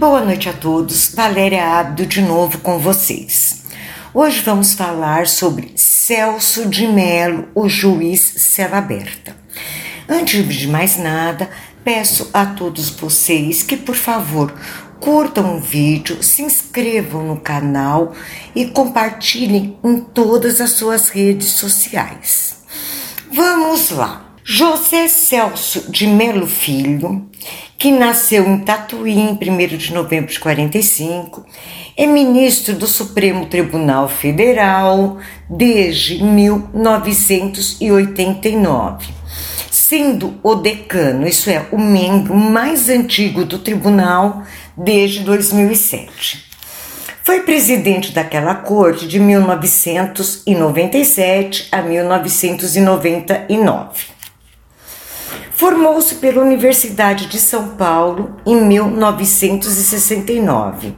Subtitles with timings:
[0.00, 3.64] Boa noite a todos, Valéria Abdo de novo com vocês.
[4.14, 9.36] Hoje vamos falar sobre Celso de Melo, o juiz cela aberta.
[10.08, 11.50] Antes de mais nada,
[11.84, 14.54] peço a todos vocês que, por favor,
[14.98, 18.14] curtam o vídeo, se inscrevam no canal
[18.54, 22.56] e compartilhem em todas as suas redes sociais.
[23.30, 24.29] Vamos lá!
[24.42, 27.28] José Celso de Melo Filho,
[27.78, 29.36] que nasceu em Tatuí em 1
[29.76, 31.44] de novembro de 45,
[31.96, 35.18] é ministro do Supremo Tribunal Federal
[35.48, 39.08] desde 1989,
[39.70, 44.42] sendo o decano, isso é, o membro mais antigo do tribunal
[44.74, 46.48] desde 2007.
[47.22, 54.19] Foi presidente daquela corte de 1997 a 1999.
[55.60, 60.96] Formou-se pela Universidade de São Paulo em 1969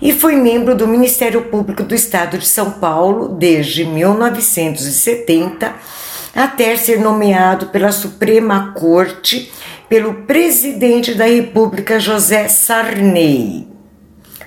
[0.00, 5.74] e foi membro do Ministério Público do Estado de São Paulo desde 1970
[6.34, 9.52] até ser nomeado pela Suprema Corte
[9.90, 13.68] pelo presidente da República José Sarney.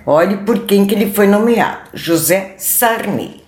[0.08, 3.44] Olhe por quem que ele foi nomeado, José Sarney.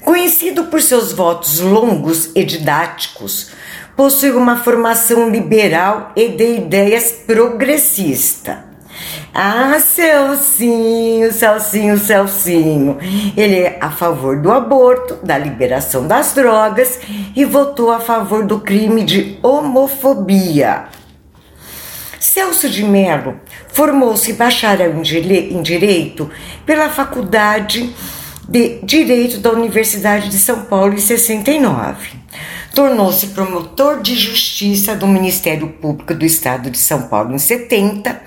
[0.00, 3.52] Conhecido por seus votos longos e didáticos,
[3.96, 8.64] possui uma formação liberal e de ideias progressista.
[9.32, 12.98] Ah, Celcinho, Celcinho, Celcinho.
[13.36, 17.00] Ele é a favor do aborto, da liberação das drogas
[17.34, 20.84] e votou a favor do crime de homofobia.
[22.20, 26.30] Celso de Mello formou-se bacharel em Direito
[26.64, 27.94] pela Faculdade
[28.48, 32.24] de Direito da Universidade de São Paulo em 69
[32.74, 38.20] tornou-se promotor de justiça do Ministério Público do Estado de São Paulo em 70,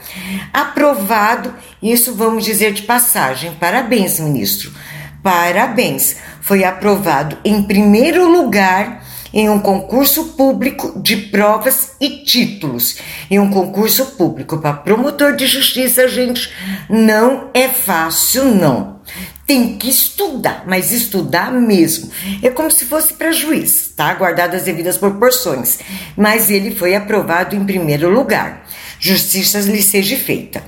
[0.53, 1.53] aprovado,
[1.83, 4.71] isso vamos dizer de passagem, parabéns, ministro,
[5.21, 12.97] parabéns, foi aprovado em primeiro lugar em um concurso público de provas e títulos.
[13.29, 16.49] Em um concurso público para promotor de justiça, gente,
[16.89, 18.96] não é fácil, não.
[19.47, 22.11] Tem que estudar, mas estudar mesmo.
[22.43, 24.13] É como se fosse para juiz, tá?
[24.13, 25.79] Guardadas as devidas proporções.
[26.17, 28.67] Mas ele foi aprovado em primeiro lugar.
[28.99, 30.61] Justiça lhe seja feita.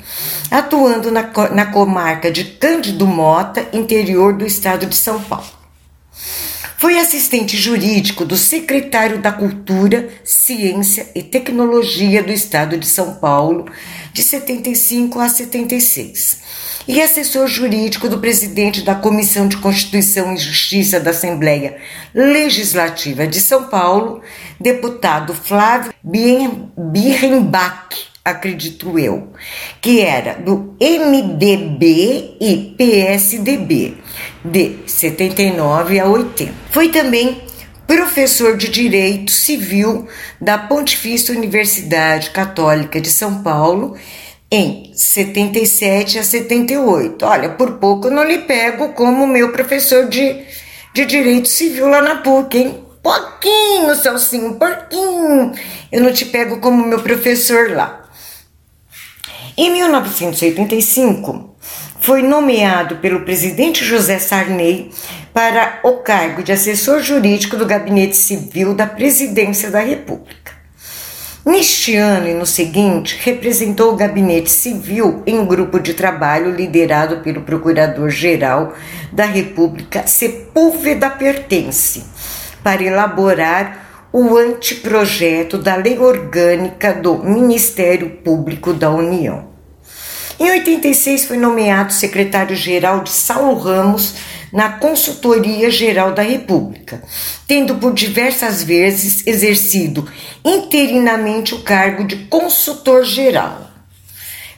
[0.50, 5.60] Atuando na, na comarca de Cândido Mota, interior do estado de São Paulo.
[6.78, 13.66] Foi assistente jurídico do secretário da Cultura, Ciência e Tecnologia do Estado de São Paulo,
[14.14, 16.39] de 75 a 76,
[16.90, 21.78] e assessor jurídico do presidente da Comissão de Constituição e Justiça da Assembleia
[22.16, 24.24] Legislativa de São Paulo,
[24.60, 25.94] deputado Flávio
[26.76, 29.32] Birrenbach acredito eu,
[29.80, 33.96] que era do MDB e PSDB,
[34.44, 36.52] de 79 a 80.
[36.72, 37.40] Foi também
[37.86, 40.08] professor de Direito Civil
[40.42, 43.96] da Pontifícia Universidade Católica de São Paulo
[44.52, 47.26] em 77 a 78.
[47.26, 50.44] Olha, por pouco eu não lhe pego como meu professor de,
[50.94, 52.84] de Direito Civil lá na PUC, hein?
[53.02, 55.54] Pouquinho, Celcinho, pouquinho.
[55.92, 58.10] Eu não te pego como meu professor lá.
[59.58, 61.56] Em 1985,
[62.00, 64.90] foi nomeado pelo presidente José Sarney
[65.34, 70.39] para o cargo de assessor jurídico do Gabinete Civil da Presidência da República.
[71.50, 77.22] Neste ano e no seguinte, representou o Gabinete Civil em um grupo de trabalho liderado
[77.22, 78.76] pelo Procurador-Geral
[79.12, 82.04] da República Sepúlveda Pertence,
[82.64, 89.48] para elaborar o anteprojeto da Lei Orgânica do Ministério Público da União.
[90.40, 94.14] Em 86 foi nomeado secretário-geral de Saulo Ramos
[94.52, 97.04] na Consultoria Geral da República,
[97.48, 100.10] tendo por diversas vezes exercido
[100.44, 103.70] interinamente o cargo de consultor geral.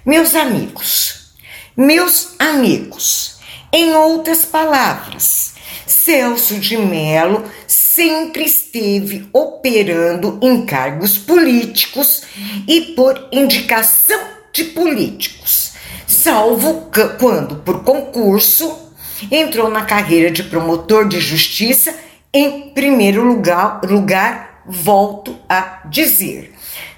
[0.06, 1.34] Meus amigos,
[1.75, 3.39] meus amigos,
[3.71, 5.54] em outras palavras,
[5.86, 12.24] Celso de Mello sempre esteve operando em cargos políticos
[12.68, 14.19] e por indicação
[14.54, 15.71] de políticos
[16.12, 18.91] salvo quando, por concurso,
[19.29, 21.94] entrou na carreira de promotor de justiça
[22.33, 26.53] em primeiro lugar, lugar volto a dizer.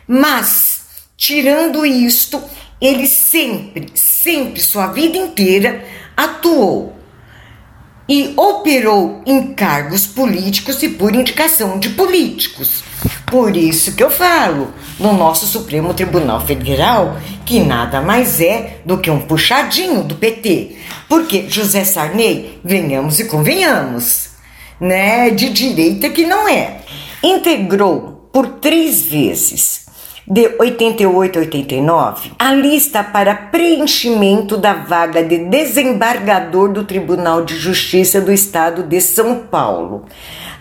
[0.08, 0.86] Mas,
[1.18, 2.42] tirando isto,
[2.80, 5.84] ele sempre, sempre, sua vida inteira,
[6.16, 7.03] atuou
[8.08, 12.84] e operou em cargos políticos e por indicação de políticos.
[13.26, 18.98] Por isso que eu falo no nosso Supremo Tribunal Federal que nada mais é do
[18.98, 20.78] que um puxadinho do PT.
[21.08, 24.30] Porque José Sarney, venhamos e convenhamos,
[24.80, 26.82] né, de direita que não é,
[27.24, 29.83] integrou por três vezes
[30.26, 37.58] de 88 a 89, a lista para preenchimento da vaga de desembargador do Tribunal de
[37.58, 40.06] Justiça do Estado de São Paulo,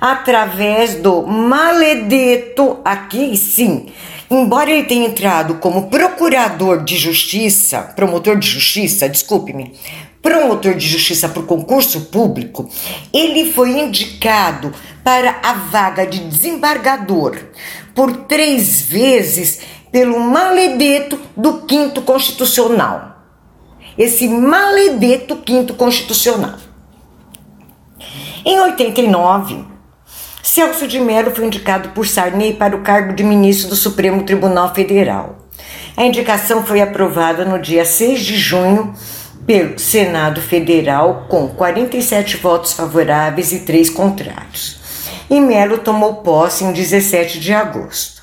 [0.00, 3.86] através do maledeto, aqui sim,
[4.28, 9.72] embora ele tenha entrado como procurador de justiça, promotor de justiça, desculpe-me,
[10.22, 12.70] promotor de justiça por concurso público,
[13.12, 14.72] ele foi indicado
[15.02, 17.36] para a vaga de desembargador
[17.94, 19.60] por três vezes
[19.90, 23.20] pelo maledeto do quinto constitucional.
[23.98, 26.56] Esse maledeto quinto constitucional.
[28.44, 29.66] Em 89,
[30.42, 34.74] Celso de Mello foi indicado por Sarney para o cargo de ministro do Supremo Tribunal
[34.74, 35.46] Federal.
[35.96, 38.94] A indicação foi aprovada no dia 6 de junho
[39.46, 44.82] pelo Senado Federal com 47 votos favoráveis e 3 contrários
[45.32, 48.20] e Melo tomou posse em 17 de agosto.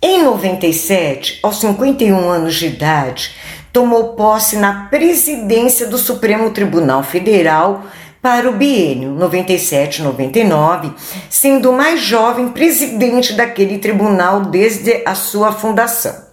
[0.00, 3.36] Em 97, aos 51 anos de idade,
[3.70, 7.84] tomou posse na presidência do Supremo Tribunal Federal
[8.22, 10.94] para o biênio 97-99,
[11.28, 16.31] sendo o mais jovem presidente daquele tribunal desde a sua fundação.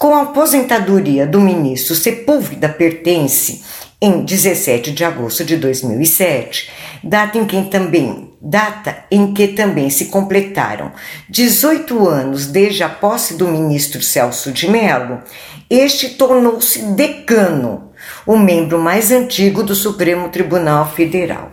[0.00, 3.60] Com a aposentadoria do ministro Sepúlveda Pertence
[4.00, 6.70] em 17 de agosto de 2007,
[7.04, 10.90] data em que também, data em que também se completaram
[11.28, 15.20] 18 anos desde a posse do ministro Celso de Mello,
[15.68, 17.92] este tornou-se decano,
[18.24, 21.52] o membro mais antigo do Supremo Tribunal Federal.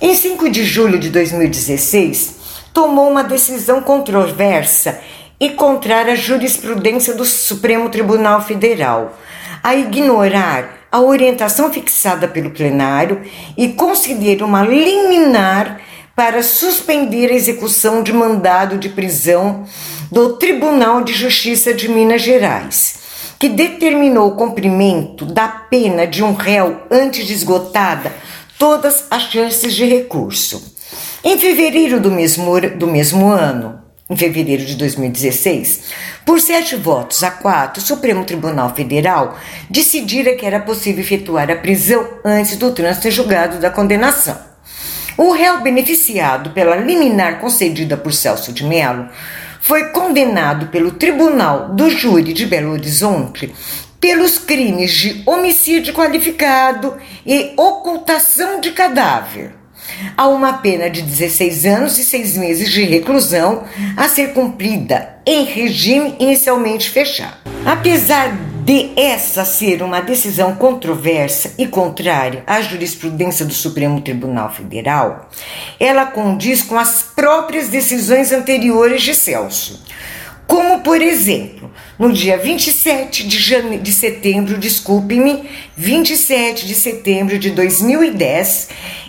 [0.00, 2.36] Em 5 de julho de 2016,
[2.72, 5.00] tomou uma decisão controversa
[5.40, 9.16] e contrária à jurisprudência do Supremo Tribunal Federal,
[9.62, 13.22] a ignorar a orientação fixada pelo plenário
[13.56, 15.80] e conceder uma liminar
[16.16, 19.64] para suspender a execução de mandado de prisão
[20.10, 22.98] do Tribunal de Justiça de Minas Gerais,
[23.38, 28.12] que determinou o cumprimento da pena de um réu antes de esgotada
[28.58, 30.74] todas as chances de recurso.
[31.22, 35.82] Em fevereiro do mesmo, do mesmo ano, em fevereiro de 2016,
[36.24, 39.36] por sete votos a quatro, o Supremo Tribunal Federal
[39.68, 44.38] decidira que era possível efetuar a prisão antes do trânsito julgado da condenação.
[45.18, 49.08] O réu beneficiado pela liminar concedida por Celso de Mello
[49.60, 53.52] foi condenado pelo Tribunal do Júri de Belo Horizonte
[54.00, 56.96] pelos crimes de homicídio qualificado
[57.26, 59.57] e ocultação de cadáver
[60.16, 63.64] a uma pena de 16 anos e 6 meses de reclusão
[63.96, 67.36] a ser cumprida em regime inicialmente fechado.
[67.64, 75.30] Apesar de essa ser uma decisão controversa e contrária à jurisprudência do Supremo Tribunal Federal,
[75.80, 79.82] ela condiz com as próprias decisões anteriores de Celso.
[80.46, 83.78] Como, por exemplo, no dia 27 de, jane...
[83.78, 88.68] de setembro, desculpe-me, 27 de setembro de 2010,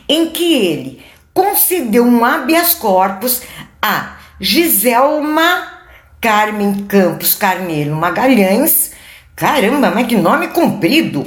[0.10, 3.44] em que ele concedeu um habeas corpus
[3.80, 5.80] a Giselma
[6.20, 8.92] Carmen Campos Carneiro Magalhães,
[9.36, 11.26] caramba, mas que nome comprido!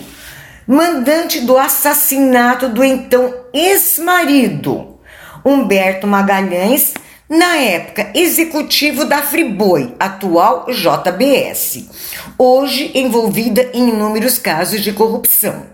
[0.67, 4.99] Mandante do assassinato do então ex-marido
[5.45, 6.95] Humberto Magalhães,
[7.29, 11.89] na época executivo da Friboi, atual JBS,
[12.39, 15.67] hoje envolvida em inúmeros casos de corrupção.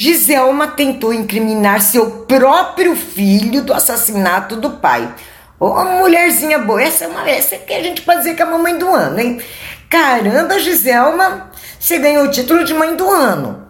[0.00, 5.14] Giselma tentou incriminar seu próprio filho do assassinato do pai.
[5.58, 8.46] Ô, oh, mulherzinha boa, essa é uma essa que a gente pode dizer que é
[8.46, 9.42] a mamãe do ano, hein?
[9.90, 13.68] Caramba, Giselma, você ganhou o título de mãe do ano.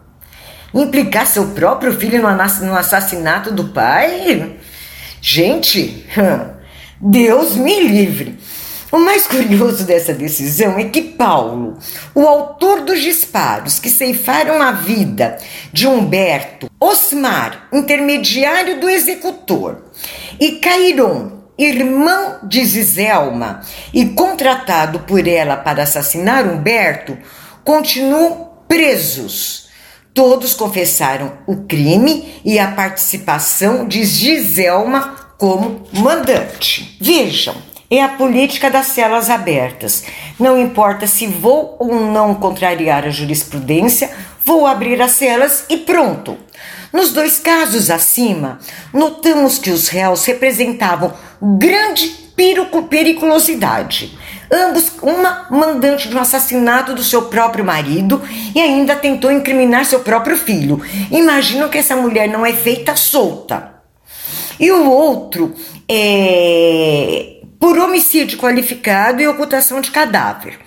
[0.72, 4.56] Implicar seu próprio filho no assassinato do pai?
[5.20, 6.06] Gente,
[7.02, 8.38] Deus me livre.
[8.92, 11.78] O mais curioso dessa decisão é que Paulo,
[12.12, 15.38] o autor dos disparos que ceifaram a vida
[15.72, 19.84] de Humberto, Osmar, intermediário do executor,
[20.40, 23.60] e Cairon, irmão de Zizelma
[23.94, 27.16] e contratado por ela para assassinar Humberto,
[27.62, 29.68] continuam presos.
[30.12, 36.96] Todos confessaram o crime e a participação de Giselma como mandante.
[37.00, 37.54] Vejam,
[37.90, 40.04] é a política das celas abertas.
[40.38, 44.10] Não importa se vou ou não contrariar a jurisprudência,
[44.44, 46.38] vou abrir as celas e pronto.
[46.92, 48.60] Nos dois casos acima,
[48.92, 51.12] notamos que os réus representavam
[51.58, 52.30] grande
[52.88, 54.16] periculosidade.
[54.52, 58.22] Ambos, uma mandante do assassinato do seu próprio marido
[58.54, 60.80] e ainda tentou incriminar seu próprio filho.
[61.10, 63.74] Imagino que essa mulher não é feita solta.
[64.58, 65.54] E o outro
[65.88, 70.58] é por homicídio qualificado e ocultação de cadáver.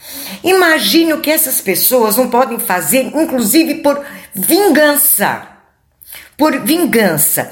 [0.44, 5.48] Imagine o que essas pessoas não podem fazer, inclusive por vingança.
[6.38, 7.52] Por vingança.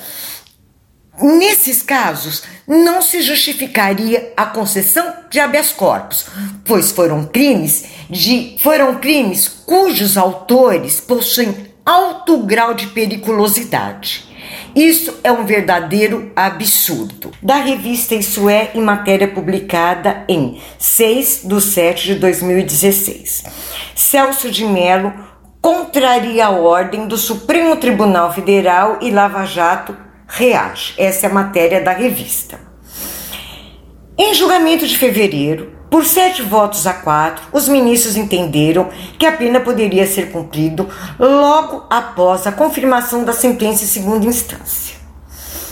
[1.19, 6.25] Nesses casos, não se justificaria a concessão de habeas corpus,
[6.63, 14.30] pois foram crimes de foram crimes cujos autores possuem alto grau de periculosidade.
[14.75, 17.31] Isso é um verdadeiro absurdo.
[17.41, 23.43] Da revista Isso É, em matéria publicada em 6 de 7 de 2016.
[23.95, 25.13] Celso de Mello
[25.61, 29.95] contraria a ordem do Supremo Tribunal Federal e Lava Jato
[30.27, 30.93] reage.
[30.97, 32.59] Essa é a matéria da revista.
[34.17, 38.87] Em julgamento de fevereiro, por sete votos a quatro, os ministros entenderam
[39.19, 40.87] que a pena poderia ser cumprida
[41.19, 44.95] logo após a confirmação da sentença em segunda instância.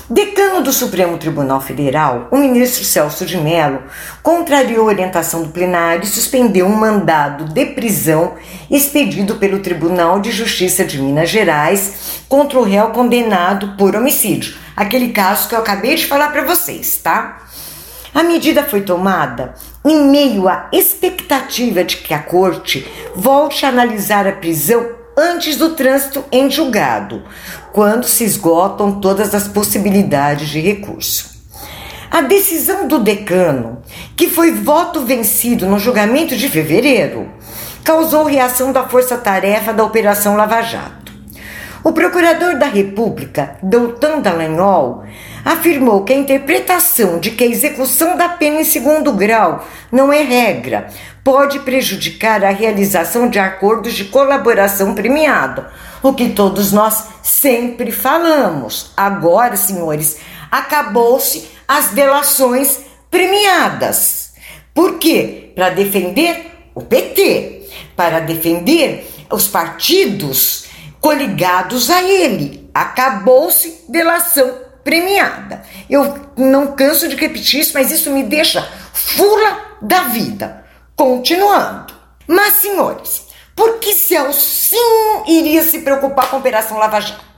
[0.09, 3.83] Decano do Supremo Tribunal Federal, o ministro Celso de Mello
[4.21, 8.33] contrariou a orientação do plenário e suspendeu um mandado de prisão
[8.69, 14.57] expedido pelo Tribunal de Justiça de Minas Gerais contra o réu condenado por homicídio.
[14.75, 17.37] Aquele caso que eu acabei de falar para vocês, tá?
[18.13, 19.53] A medida foi tomada
[19.85, 24.85] em meio à expectativa de que a corte volte a analisar a prisão
[25.17, 27.23] antes do trânsito em julgado,
[27.73, 31.37] quando se esgotam todas as possibilidades de recurso.
[32.09, 33.81] A decisão do decano,
[34.15, 37.29] que foi voto vencido no julgamento de fevereiro,
[37.83, 41.11] causou reação da força-tarefa da Operação Lava Jato.
[41.83, 45.03] O procurador da República, Doutan Dallagnol,
[45.43, 50.21] afirmou que a interpretação de que a execução da pena em segundo grau não é
[50.21, 50.87] regra
[51.23, 58.91] pode prejudicar a realização de acordos de colaboração premiada, o que todos nós sempre falamos.
[58.95, 60.17] Agora, senhores,
[60.49, 62.79] acabou-se as delações
[63.11, 64.33] premiadas.
[64.73, 65.51] Por quê?
[65.55, 70.65] Para defender o PT, para defender os partidos
[70.99, 72.69] coligados a ele.
[72.73, 75.63] Acabou-se delação premiada.
[75.89, 80.65] Eu não canso de repetir isso, mas isso me deixa fula da vida.
[80.95, 81.93] Continuando.
[82.27, 87.29] Mas, senhores, por que Celcinho iria se preocupar com a Operação Lava Jato?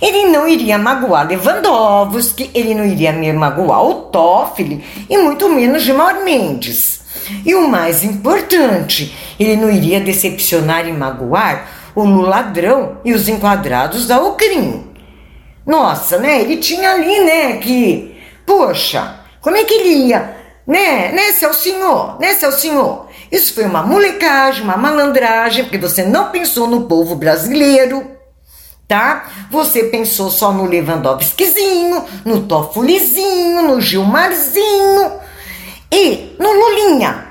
[0.00, 6.22] Ele não iria magoar Lewandowski, ele não iria magoar o Toffoli e muito menos Gilmar
[6.22, 7.00] Mendes.
[7.44, 14.06] E o mais importante, ele não iria decepcionar e magoar o Luladrão e os enquadrados
[14.06, 14.87] da Ocrim.
[15.68, 16.40] Nossa, né?
[16.40, 20.34] Ele tinha ali, né, que, poxa, como é que ele ia,
[20.66, 23.06] né, né, seu senhor, né, seu senhor?
[23.30, 28.12] Isso foi uma molecagem, uma malandragem, porque você não pensou no povo brasileiro,
[28.88, 29.28] tá?
[29.50, 35.12] Você pensou só no Lewandowskizinho, no Toffolizinho, no Gilmarzinho
[35.92, 37.28] e no Lulinha.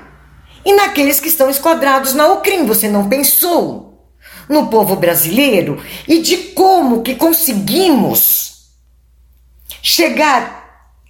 [0.64, 3.87] E naqueles que estão esquadrados na Ucrim, você não pensou
[4.48, 8.68] no povo brasileiro e de como que conseguimos
[9.82, 10.58] chegar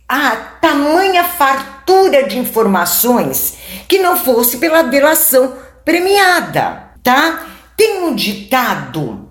[0.08, 0.30] a
[0.60, 3.54] tamanha fartura de informações
[3.86, 5.54] que não fosse pela delação
[5.84, 7.46] premiada, tá?
[7.76, 9.28] Tem um ditado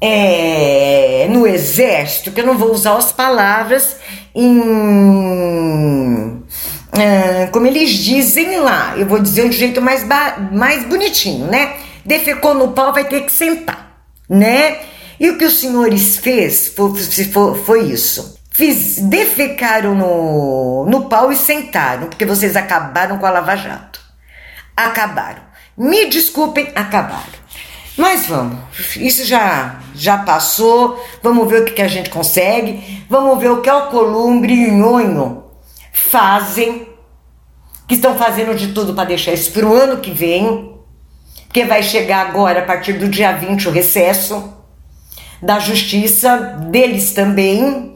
[0.00, 3.96] é, no exército que eu não vou usar as palavras
[4.34, 5.66] em
[6.92, 10.04] ah, como eles dizem lá, eu vou dizer de um jeito mais,
[10.52, 11.76] mais bonitinho, né?
[12.06, 14.78] Defecou no pau, vai ter que sentar, né?
[15.18, 16.92] E o que os senhores fez foi,
[17.64, 18.36] foi isso.
[18.50, 24.00] Fiz, defecaram no, no pau e sentaram, porque vocês acabaram com a Lava Jato.
[24.74, 25.42] Acabaram.
[25.76, 27.36] Me desculpem, acabaram.
[27.98, 28.58] Mas vamos,
[28.96, 31.02] isso já, já passou.
[31.22, 33.04] Vamos ver o que, que a gente consegue.
[33.08, 35.44] Vamos ver o que Alcolumbre e Nhonho
[35.92, 36.88] fazem,
[37.88, 40.75] que estão fazendo de tudo para deixar isso para o ano que vem
[41.52, 44.52] que vai chegar agora a partir do dia 20 o recesso
[45.42, 46.36] da justiça
[46.70, 47.94] deles também.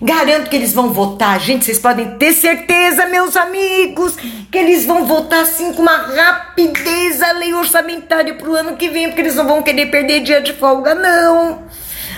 [0.00, 4.14] Garanto que eles vão votar, gente, vocês podem ter certeza, meus amigos,
[4.50, 8.88] que eles vão votar assim com uma rapidez a lei orçamentária para o ano que
[8.88, 11.64] vem, porque eles não vão querer perder dia de folga, não.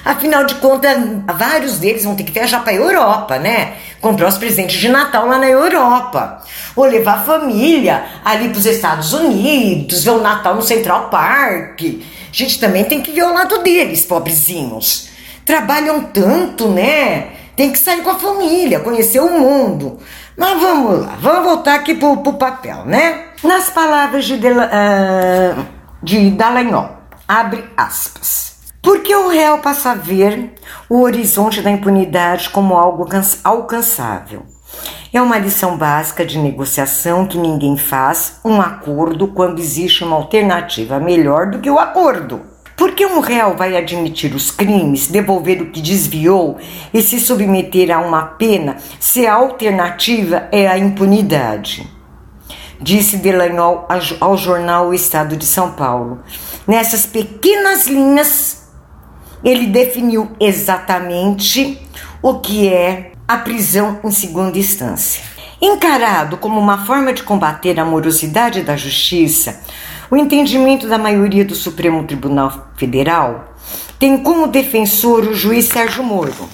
[0.04, 3.74] Afinal de contas, vários deles vão ter que viajar para a Europa, né?
[4.00, 6.42] Comprar os presentes de Natal lá na Europa.
[6.74, 11.82] Ou levar a família ali para os Estados Unidos, ver o Natal no Central Park.
[11.82, 15.10] A gente também tem que ver o lado deles, pobrezinhos.
[15.44, 17.28] trabalham tanto, né?
[17.56, 19.98] Tem que sair com a família, conhecer o mundo.
[20.36, 23.26] Mas vamos lá, vamos voltar aqui pro, pro papel, né?
[23.42, 25.66] Nas palavras de, Dela, uh,
[26.02, 26.96] de Dallagnol,
[27.28, 28.49] abre aspas.
[28.82, 30.54] Porque o réu passa a ver
[30.88, 33.06] o horizonte da impunidade como algo
[33.44, 34.42] alcançável.
[35.12, 40.98] É uma lição básica de negociação que ninguém faz um acordo quando existe uma alternativa
[41.00, 42.40] melhor do que o acordo.
[42.76, 46.56] Porque um réu vai admitir os crimes, devolver o que desviou
[46.94, 51.86] e se submeter a uma pena se a alternativa é a impunidade?
[52.80, 53.86] Disse Delanhol
[54.20, 56.20] ao jornal O Estado de São Paulo.
[56.66, 58.59] Nessas pequenas linhas,
[59.44, 61.80] ele definiu exatamente
[62.22, 65.22] o que é a prisão em segunda instância.
[65.60, 69.60] Encarado como uma forma de combater a morosidade da justiça,
[70.10, 73.54] o entendimento da maioria do Supremo Tribunal Federal
[73.98, 76.48] tem como defensor o juiz Sérgio Moro.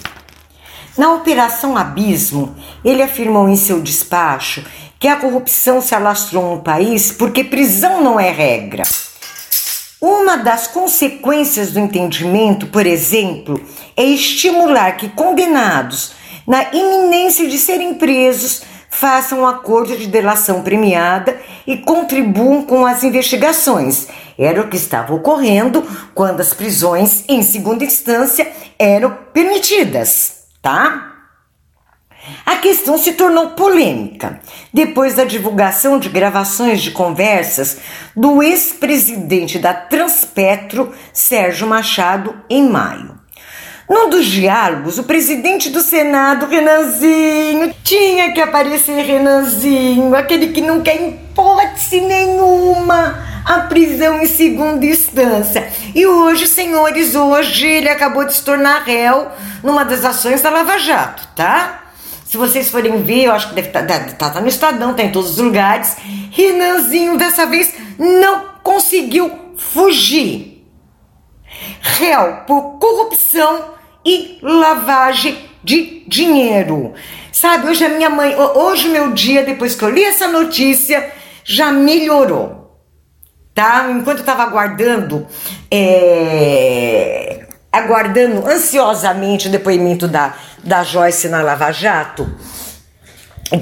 [0.99, 4.65] Na Operação Abismo, ele afirmou em seu despacho
[4.99, 8.83] que a corrupção se alastrou no país porque prisão não é regra.
[10.01, 13.59] Uma das consequências do entendimento, por exemplo,
[13.97, 16.13] é estimular que condenados,
[16.47, 23.03] na iminência de serem presos, façam um acordo de delação premiada e contribuam com as
[23.05, 24.07] investigações.
[24.39, 25.83] Era o que estava ocorrendo
[26.15, 31.16] quando as prisões em segunda instância eram permitidas, tá?
[32.45, 34.41] A questão se tornou polêmica
[34.73, 37.79] depois da divulgação de gravações de conversas
[38.15, 43.17] do ex-presidente da Transpetro, Sérgio Machado, em maio.
[43.89, 50.81] Num dos diálogos, o presidente do Senado, Renanzinho, tinha que aparecer Renanzinho, aquele que não
[50.81, 55.69] quer hipótese nenhuma a prisão em segunda instância.
[55.95, 59.29] E hoje, senhores, hoje ele acabou de se tornar réu
[59.63, 61.86] numa das ações da Lava Jato, tá?
[62.27, 65.05] Se vocês forem ver, eu acho que deve estar tá, tá, tá no Estadão, tá
[65.05, 65.97] em todos os lugares.
[66.33, 70.67] Renanzinho dessa vez não conseguiu fugir.
[71.81, 73.67] Réu por corrupção
[74.05, 76.95] e lavagem de dinheiro.
[77.31, 81.13] Sabe, hoje a minha mãe, hoje meu dia, depois que eu li essa notícia,
[81.45, 82.77] já melhorou.
[83.55, 83.89] Tá?
[83.91, 85.27] Enquanto eu tava aguardando,
[85.71, 87.26] é,
[87.79, 92.29] aguardando ansiosamente o depoimento da, da Joyce na Lava Jato,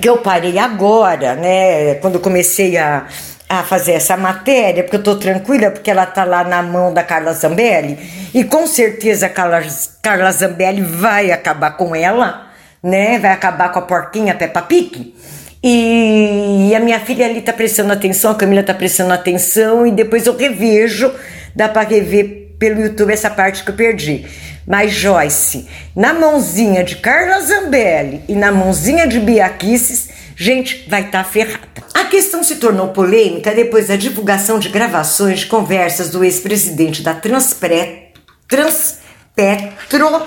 [0.00, 1.94] que eu parei agora, né?
[1.96, 3.06] Quando comecei a
[3.48, 7.02] a fazer essa matéria, porque eu tô tranquila, porque ela tá lá na mão da
[7.02, 7.98] Carla Zambelli,
[8.32, 9.62] e com certeza a Carla,
[10.02, 12.48] Carla Zambelli vai acabar com ela,
[12.82, 13.18] né?
[13.18, 15.14] Vai acabar com a porquinha Peppa Pig.
[15.62, 20.26] E, a minha filha ali tá prestando atenção, a Camila tá prestando atenção, e depois
[20.26, 21.10] eu revejo,
[21.54, 24.26] dá para rever pelo YouTube essa parte que eu perdi.
[24.66, 31.24] Mas Joyce, na mãozinha de Carla Zambelli e na mãozinha de Biaquices, gente, vai estar
[31.24, 31.68] tá ferrada.
[31.92, 37.14] A questão se tornou polêmica depois da divulgação de gravações de conversas do ex-presidente da
[37.14, 38.04] Transpre...
[38.46, 40.22] Transpetro,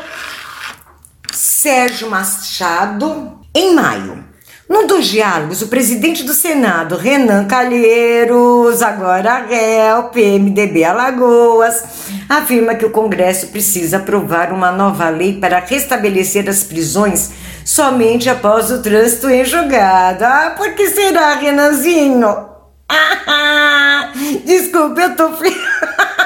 [1.31, 4.26] Sérgio Machado, em maio.
[4.69, 11.83] Num dos diálogos, o presidente do Senado, Renan Calheiros, agora réu, PMDB Alagoas,
[12.27, 17.31] afirma que o Congresso precisa aprovar uma nova lei para restabelecer as prisões
[17.63, 20.25] somente após o trânsito em julgado.
[20.25, 22.27] Ah, por que será, Renanzinho?
[23.29, 24.13] Ah,
[24.45, 25.29] desculpa, eu tô.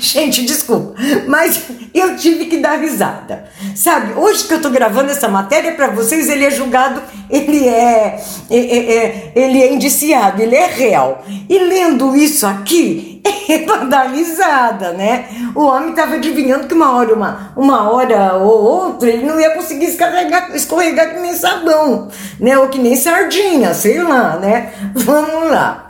[0.00, 0.94] Gente, desculpa,
[1.28, 3.44] mas eu tive que dar risada.
[3.76, 8.18] Sabe, hoje que eu tô gravando essa matéria para vocês, ele é julgado, ele é,
[8.48, 11.18] é, é, é, ele é indiciado, ele é réu.
[11.46, 15.28] E lendo isso aqui, é pra dar risada, né?
[15.54, 19.50] O homem tava adivinhando que uma hora, uma, uma hora ou outra, ele não ia
[19.50, 22.08] conseguir escorregar, escorregar que nem sabão,
[22.40, 22.56] né?
[22.56, 24.72] Ou que nem sardinha, sei lá, né?
[24.94, 25.89] Vamos lá.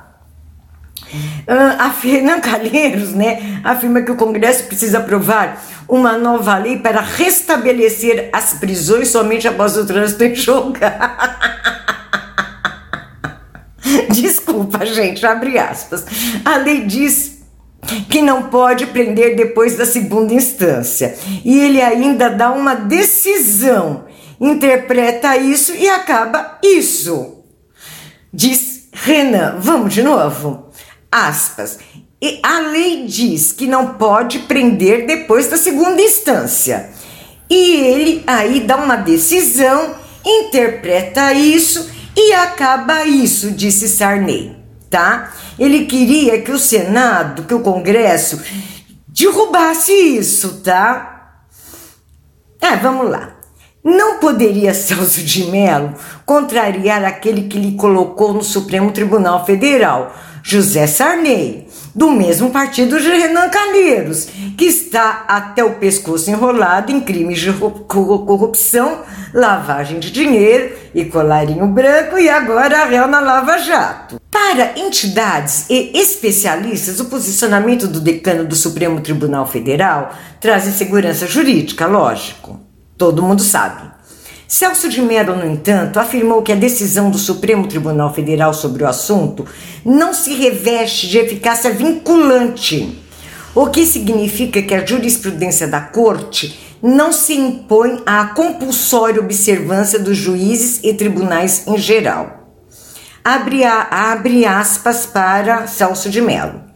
[1.78, 8.30] A Fernanda Calheiros né, afirma que o Congresso precisa aprovar uma nova lei para restabelecer
[8.32, 11.38] as prisões somente após o trânsito em julgar.
[14.10, 16.04] Desculpa, gente, abre aspas.
[16.44, 17.40] A lei diz
[18.08, 21.16] que não pode prender depois da segunda instância.
[21.44, 24.04] E ele ainda dá uma decisão,
[24.40, 27.42] interpreta isso e acaba isso.
[28.32, 30.69] Diz Renan, vamos de novo?
[31.10, 31.78] Aspas.
[32.22, 36.90] E a lei diz que não pode prender depois da segunda instância.
[37.48, 44.54] E ele aí dá uma decisão, interpreta isso e acaba isso, disse Sarney,
[44.88, 45.32] tá?
[45.58, 48.40] Ele queria que o Senado, que o Congresso
[49.08, 51.40] derrubasse isso, tá?
[52.60, 53.39] Mas vamos lá.
[53.82, 55.94] Não poderia Celso de Mello
[56.26, 63.08] contrariar aquele que lhe colocou no Supremo Tribunal Federal, José Sarney, do mesmo partido de
[63.08, 69.00] Renan Calheiros, que está até o pescoço enrolado em crimes de corrupção,
[69.32, 74.20] lavagem de dinheiro e colarinho branco e agora réu na Lava Jato.
[74.30, 81.86] Para entidades e especialistas, o posicionamento do decano do Supremo Tribunal Federal traz insegurança jurídica,
[81.86, 82.69] lógico.
[83.00, 83.90] Todo mundo sabe.
[84.46, 88.86] Celso de Mello, no entanto, afirmou que a decisão do Supremo Tribunal Federal sobre o
[88.86, 89.46] assunto
[89.82, 93.00] não se reveste de eficácia vinculante,
[93.54, 100.18] o que significa que a jurisprudência da Corte não se impõe à compulsória observância dos
[100.18, 102.52] juízes e tribunais em geral.
[103.24, 106.69] Abre, abre aspas para Celso de Mello.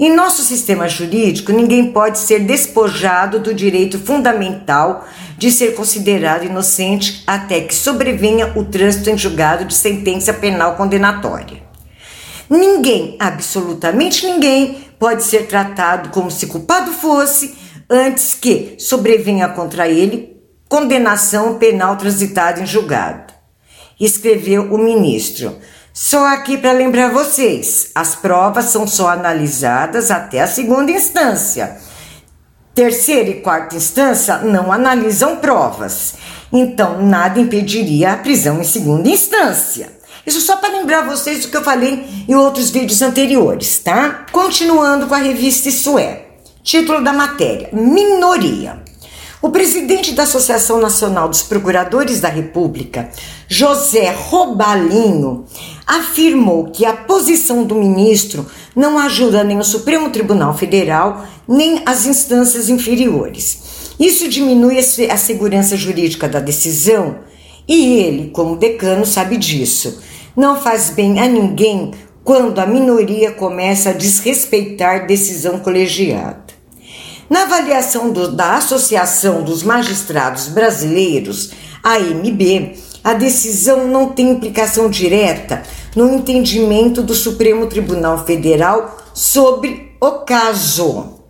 [0.00, 5.04] Em nosso sistema jurídico, ninguém pode ser despojado do direito fundamental
[5.36, 11.62] de ser considerado inocente até que sobrevenha o trânsito em julgado de sentença penal condenatória.
[12.48, 17.56] Ninguém, absolutamente ninguém, pode ser tratado como se culpado fosse
[17.90, 20.36] antes que sobrevenha contra ele
[20.68, 23.32] condenação penal transitada em julgado.
[23.98, 25.56] Escreveu o ministro.
[26.00, 31.76] Só aqui para lembrar vocês: as provas são só analisadas até a segunda instância.
[32.72, 36.14] Terceira e quarta instância não analisam provas,
[36.52, 39.92] então nada impediria a prisão em segunda instância.
[40.24, 44.24] Isso só para lembrar vocês do que eu falei em outros vídeos anteriores, tá?
[44.30, 46.26] Continuando com a revista Isso É.
[46.62, 48.84] Título da matéria: Minoria.
[49.40, 53.08] O presidente da Associação Nacional dos Procuradores da República,
[53.46, 55.46] José Robalinho,
[55.88, 58.44] afirmou que a posição do ministro
[58.76, 63.94] não ajuda nem o Supremo Tribunal Federal nem as instâncias inferiores.
[63.98, 67.20] Isso diminui a segurança jurídica da decisão
[67.66, 70.00] e ele, como decano, sabe disso.
[70.36, 76.44] Não faz bem a ninguém quando a minoria começa a desrespeitar decisão colegiada.
[77.30, 81.50] Na avaliação do, da Associação dos Magistrados Brasileiros,
[81.82, 82.76] AMB,
[83.08, 85.62] a decisão não tem implicação direta
[85.96, 91.22] no entendimento do Supremo Tribunal Federal sobre o caso.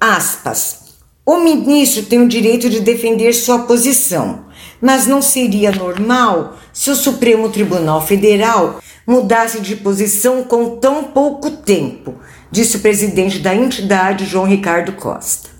[0.00, 0.86] Aspas.
[1.26, 4.46] O ministro tem o direito de defender sua posição,
[4.80, 11.50] mas não seria normal se o Supremo Tribunal Federal mudasse de posição com tão pouco
[11.50, 12.14] tempo,
[12.50, 15.50] disse o presidente da entidade, João Ricardo Costa.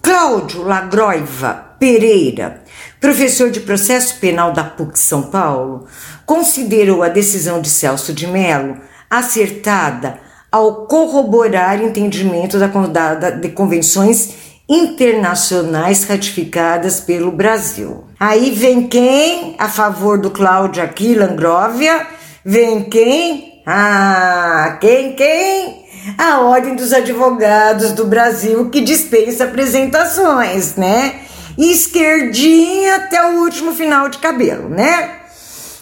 [0.00, 2.64] Cláudio Lagroiva Pereira,
[3.00, 5.86] professor de processo penal da PUC São Paulo,
[6.24, 8.78] considerou a decisão de Celso de Mello
[9.10, 10.18] acertada
[10.50, 14.34] ao corroborar entendimento da, da, de convenções
[14.68, 18.04] internacionais ratificadas pelo Brasil.
[18.18, 22.06] Aí vem quem a favor do Cláudio aqui, Langróvia?
[22.44, 23.62] Vem quem?
[23.66, 25.86] Ah, quem, quem?
[26.16, 31.20] a Ordem dos Advogados do Brasil, que dispensa apresentações, né?
[31.58, 35.20] Esquerdinha até o último final de cabelo, né?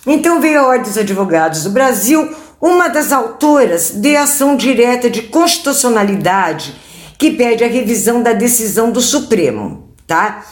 [0.07, 5.23] Então veio a Ordem dos Advogados do Brasil, uma das autoras de ação direta de
[5.23, 6.75] constitucionalidade
[7.19, 10.45] que pede a revisão da decisão do Supremo, tá?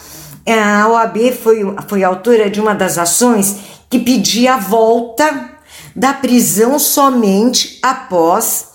[0.47, 1.59] A OAB foi,
[1.89, 3.57] foi autora de uma das ações
[3.89, 5.51] que pedia a volta
[5.95, 8.67] da prisão somente após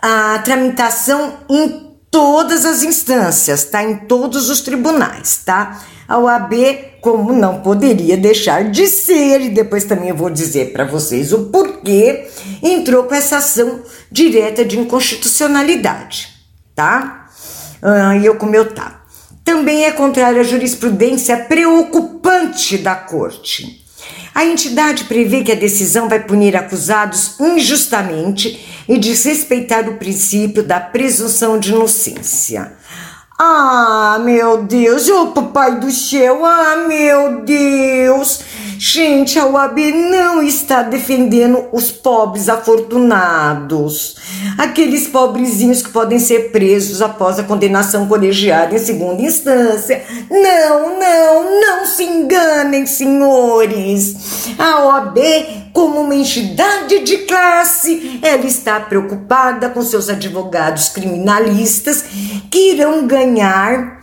[0.00, 3.82] a tramitação em todas as instâncias, tá?
[3.82, 5.82] Em todos os tribunais, tá?
[6.06, 6.52] A OAB,
[7.00, 11.46] como não poderia deixar de ser, e depois também eu vou dizer para vocês o
[11.46, 12.28] porquê,
[12.62, 16.28] entrou com essa ação direta de inconstitucionalidade,
[16.74, 17.28] tá?
[17.80, 19.00] Ah, e eu como eu tá.
[19.42, 23.81] Também é contrária à jurisprudência preocupante da Corte
[24.34, 30.80] a entidade prevê que a decisão vai punir acusados injustamente e desrespeitar o princípio da
[30.80, 32.72] presunção de inocência.
[33.38, 38.40] Ah, meu Deus, ô oh, papai do céu, ah, meu Deus.
[38.84, 44.16] Gente, a UAB não está defendendo os pobres afortunados,
[44.58, 50.04] aqueles pobrezinhos que podem ser presos após a condenação colegiada em segunda instância.
[50.28, 54.48] Não, não, não se enganem, senhores.
[54.58, 55.16] A OAB,
[55.72, 62.04] como uma entidade de classe, ela está preocupada com seus advogados criminalistas
[62.50, 64.02] que irão ganhar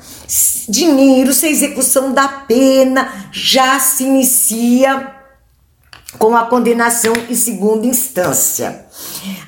[0.70, 5.16] dinheiro se a execução da pena já se inicia
[6.18, 8.86] com a condenação em segunda instância.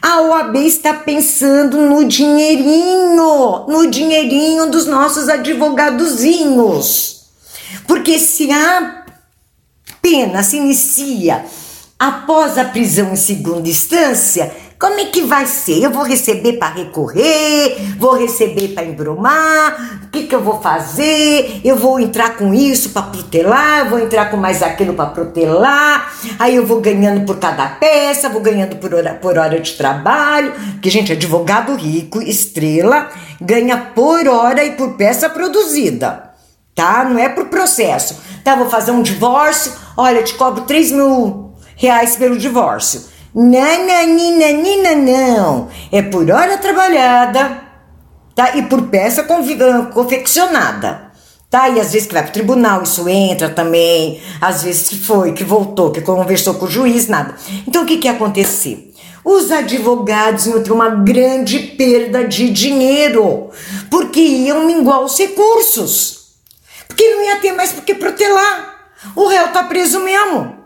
[0.02, 7.22] A OAB está pensando no dinheirinho, no dinheirinho dos nossos advogadozinhos.
[7.88, 9.06] Porque se a
[10.02, 11.46] pena se inicia
[11.98, 15.84] após a prisão em segunda instância, como é que vai ser?
[15.84, 21.62] Eu vou receber para recorrer, vou receber para embromar, o que, que eu vou fazer?
[21.64, 26.56] Eu vou entrar com isso para protelar, vou entrar com mais aquilo para protelar, aí
[26.56, 30.90] eu vou ganhando por cada peça, vou ganhando por hora, por hora de trabalho, que
[30.90, 33.08] gente, advogado rico, estrela,
[33.40, 36.32] ganha por hora e por peça produzida,
[36.74, 37.04] tá?
[37.04, 38.20] Não é por processo.
[38.44, 43.12] Tá, vou fazer um divórcio, olha, te cobro 3 mil reais pelo divórcio.
[43.34, 45.70] Nananina, não.
[45.92, 47.62] É por hora trabalhada,
[48.36, 48.58] tá?
[48.58, 51.12] E por peça ah, confeccionada,
[51.50, 51.70] tá?
[51.70, 54.22] E às vezes que vai pro tribunal, isso entra também.
[54.42, 57.36] Às vezes que foi, que voltou, que conversou com o juiz, nada.
[57.66, 58.94] Então o que que ia acontecer?
[59.24, 63.50] Os advogados iam ter uma grande perda de dinheiro,
[63.90, 66.22] porque iam minguar os recursos.
[66.88, 68.92] Porque não ia ter mais por que protelar.
[69.16, 70.61] O réu tá preso mesmo.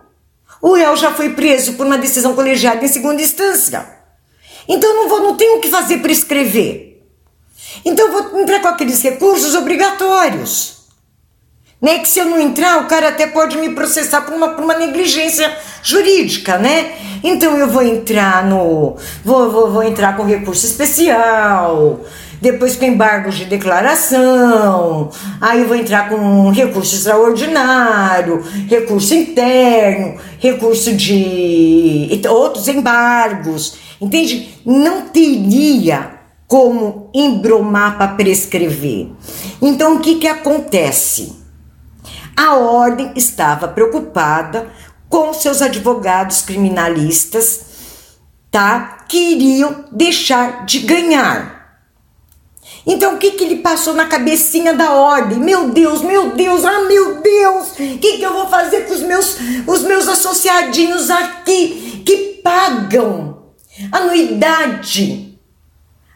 [0.65, 3.87] O réu já foi preso por uma decisão colegiada em segunda instância.
[4.67, 7.07] Então não vou, não tenho o que fazer para escrever.
[7.85, 10.87] Então vou entrar com aqueles recursos obrigatórios.
[11.79, 11.99] Né?
[11.99, 14.73] Que se eu não entrar, o cara até pode me processar por uma, por uma
[14.73, 16.95] negligência jurídica, né?
[17.23, 18.97] Então eu vou entrar no.
[19.23, 22.03] Vou, vou, vou entrar com recurso especial
[22.41, 25.09] depois com embargo de declaração,
[25.41, 34.59] aí eu vou entrar com recurso extraordinário, recurso interno, recurso de outros embargos, entende?
[34.65, 36.15] Não teria
[36.47, 39.09] como embromar para prescrever.
[39.61, 41.35] Então o que que acontece?
[42.35, 44.67] A ordem estava preocupada
[45.07, 47.61] com seus advogados criminalistas,
[48.51, 48.97] tá?
[49.07, 51.54] Que iriam deixar de ganhar.
[52.85, 55.39] Então o que, que ele passou na cabecinha da ordem?
[55.39, 59.01] Meu Deus, meu Deus, ah meu Deus, o que, que eu vou fazer com os
[59.01, 63.43] meus, os meus associadinhos aqui que pagam
[63.91, 65.35] anuidade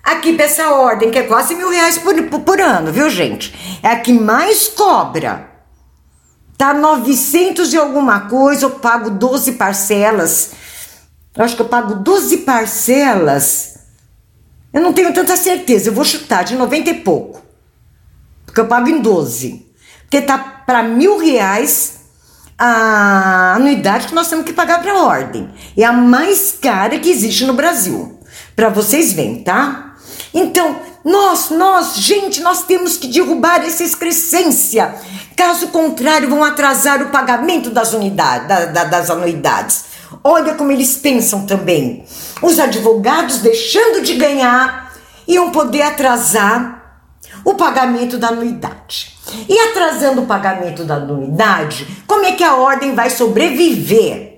[0.04, 3.80] aqui para essa ordem, que é quase mil reais por, por, ano, viu gente?
[3.84, 5.50] É a que mais cobra.
[6.58, 10.52] Tá 900 e alguma coisa, eu pago 12 parcelas.
[11.36, 13.69] Eu acho que eu pago 12 parcelas
[14.74, 17.42] eu não tenho tanta certeza, eu vou chutar de 90 e pouco.
[18.46, 19.68] Porque eu pago em 12.
[20.02, 22.00] Porque tá para mil reais
[22.58, 25.50] a anuidade que nós temos que pagar para a ordem.
[25.78, 28.20] É a mais cara que existe no Brasil.
[28.56, 29.96] Para vocês verem, tá?
[30.34, 34.94] Então, nós, nós, gente, nós temos que derrubar essa excrescência.
[35.36, 39.86] Caso contrário, vão atrasar o pagamento das unidades, da, da, das anuidades.
[40.24, 42.04] Olha como eles pensam também.
[42.42, 44.94] Os advogados deixando de ganhar
[45.28, 47.04] iam poder atrasar
[47.46, 49.18] o pagamento da anuidade.
[49.48, 54.30] E atrasando o pagamento da anuidade, como é que a ordem vai sobreviver?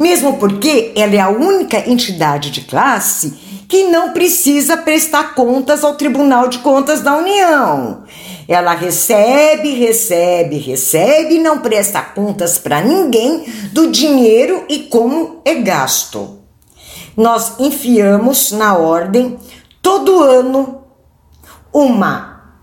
[0.00, 5.94] Mesmo porque ela é a única entidade de classe que não precisa prestar contas ao
[5.94, 8.04] Tribunal de Contas da União.
[8.48, 16.38] Ela recebe, recebe, recebe não presta contas para ninguém do dinheiro e como é gasto.
[17.14, 19.38] Nós enfiamos na ordem
[19.82, 20.82] todo ano
[21.70, 22.56] uma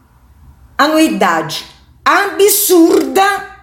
[0.76, 1.66] anuidade
[2.04, 3.56] absurda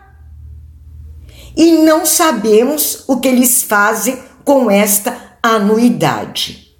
[1.56, 6.71] e não sabemos o que eles fazem com esta anuidade.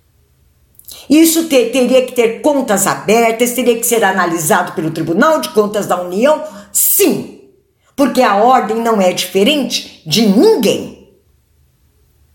[1.09, 5.87] Isso ter, teria que ter contas abertas, teria que ser analisado pelo Tribunal de Contas
[5.87, 6.43] da União?
[6.73, 7.41] Sim,
[7.97, 11.11] porque a ordem não é diferente de ninguém,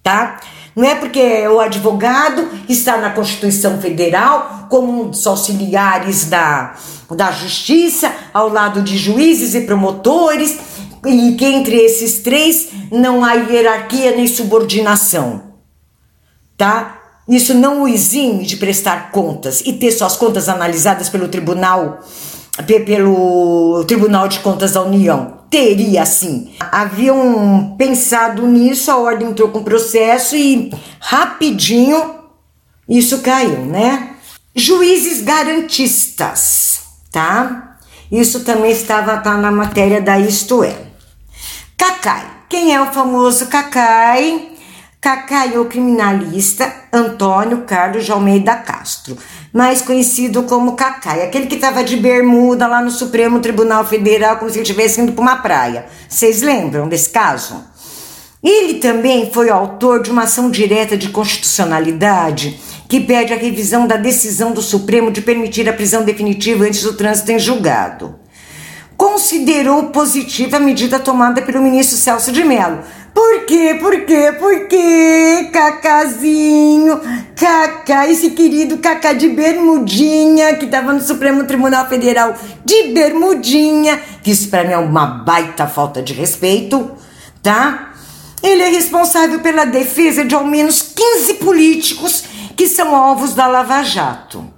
[0.04, 0.40] tá?
[0.76, 6.76] Não é porque o advogado está na Constituição Federal como um dos auxiliares da,
[7.10, 10.60] da justiça, ao lado de juízes e promotores,
[11.04, 15.54] e que entre esses três não há hierarquia nem subordinação,
[16.56, 17.02] tá?
[17.28, 22.00] Isso não o exime de prestar contas e ter suas contas analisadas pelo Tribunal
[22.66, 25.42] pelo Tribunal de Contas da União.
[25.48, 26.52] Teria sim.
[26.60, 32.18] Haviam pensado nisso, a ordem entrou com processo e rapidinho
[32.88, 34.16] isso caiu, né?
[34.56, 36.80] Juízes garantistas,
[37.12, 37.78] tá?
[38.10, 40.88] Isso também estava tá na matéria da Isto É.
[41.76, 42.26] Cacai.
[42.48, 44.52] Quem é o famoso Cacai?
[45.08, 49.18] Cacai o criminalista Antônio Carlos de Almeida Castro,
[49.54, 54.52] mais conhecido como Cacai, aquele que estava de bermuda lá no Supremo Tribunal Federal, como
[54.52, 55.86] se ele estivesse indo para uma praia.
[56.10, 57.64] Vocês lembram desse caso?
[58.44, 63.96] Ele também foi autor de uma ação direta de constitucionalidade que pede a revisão da
[63.96, 68.20] decisão do Supremo de permitir a prisão definitiva antes do trânsito em julgado.
[68.98, 72.80] Considerou positiva a medida tomada pelo ministro Celso de Mello.
[73.18, 73.76] Por quê?
[73.80, 74.32] Por quê?
[74.38, 75.50] Por quê?
[75.52, 77.02] Cacazinho,
[77.36, 84.30] Cacá, esse querido Cacá de Bermudinha, que estava no Supremo Tribunal Federal de Bermudinha, que
[84.30, 86.92] isso para mim é uma baita falta de respeito,
[87.42, 87.94] tá?
[88.44, 92.24] Ele é responsável pela defesa de ao menos 15 políticos
[92.56, 94.57] que são alvos da Lava Jato.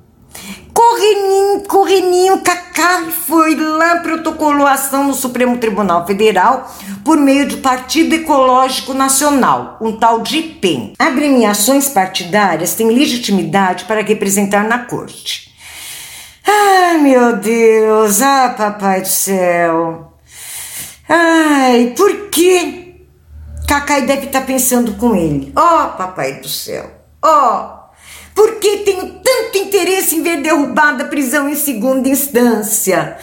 [0.80, 8.16] Correninho, Correninho Cacá foi lá, protocolou ação no Supremo Tribunal Federal por meio do Partido
[8.16, 10.94] Ecológico Nacional, um tal de PEN.
[10.98, 15.54] Agremiações partidárias têm legitimidade para representar na corte.
[16.48, 20.14] Ai, meu Deus, ah, papai do céu.
[21.10, 23.06] Ai, por que
[23.68, 25.52] Cacai deve estar pensando com ele?
[25.58, 26.90] Ó, oh, papai do céu,
[27.22, 27.76] ó.
[27.76, 27.79] Oh.
[28.40, 33.18] Por que tenho tanto interesse em ver derrubada a prisão em segunda instância?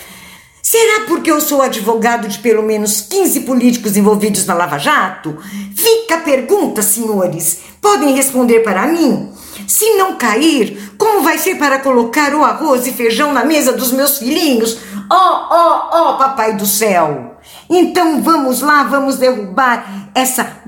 [0.63, 5.39] Será porque eu sou advogado de pelo menos 15 políticos envolvidos na Lava Jato?
[5.75, 7.61] Fica a pergunta, senhores.
[7.81, 9.33] Podem responder para mim?
[9.67, 13.93] Se não cair, como vai ser para colocar o arroz e feijão na mesa dos
[13.93, 14.77] meus filhinhos?
[15.11, 15.15] Oh,
[15.51, 17.39] oh, oh, papai do céu!
[17.71, 20.59] Então vamos lá, vamos derrubar essa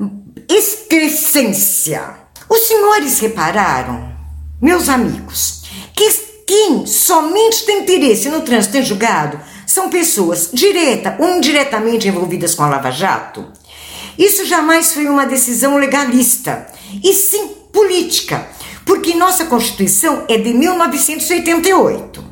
[0.48, 2.14] excrescência.
[2.48, 4.16] Os senhores repararam
[4.60, 5.62] meus amigos,
[5.94, 6.10] que
[6.46, 12.64] quem somente tem interesse no trânsito em julgado são pessoas direta ou indiretamente envolvidas com
[12.64, 13.46] a Lava Jato.
[14.18, 16.66] Isso jamais foi uma decisão legalista,
[17.04, 18.48] e sim política,
[18.84, 22.24] porque nossa Constituição é de 1988.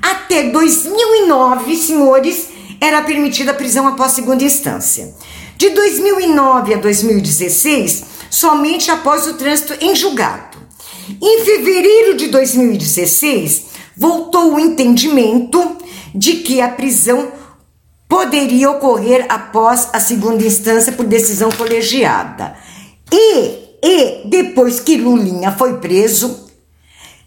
[0.00, 2.48] Até 2009, senhores,
[2.80, 5.14] era permitida a prisão após segunda instância.
[5.56, 10.51] De 2009 a 2016, somente após o trânsito em julgado.
[11.20, 15.76] Em fevereiro de 2016, voltou o entendimento
[16.14, 17.32] de que a prisão
[18.08, 22.54] poderia ocorrer após a segunda instância por decisão colegiada.
[23.10, 26.50] E, e depois que Lulinha foi preso,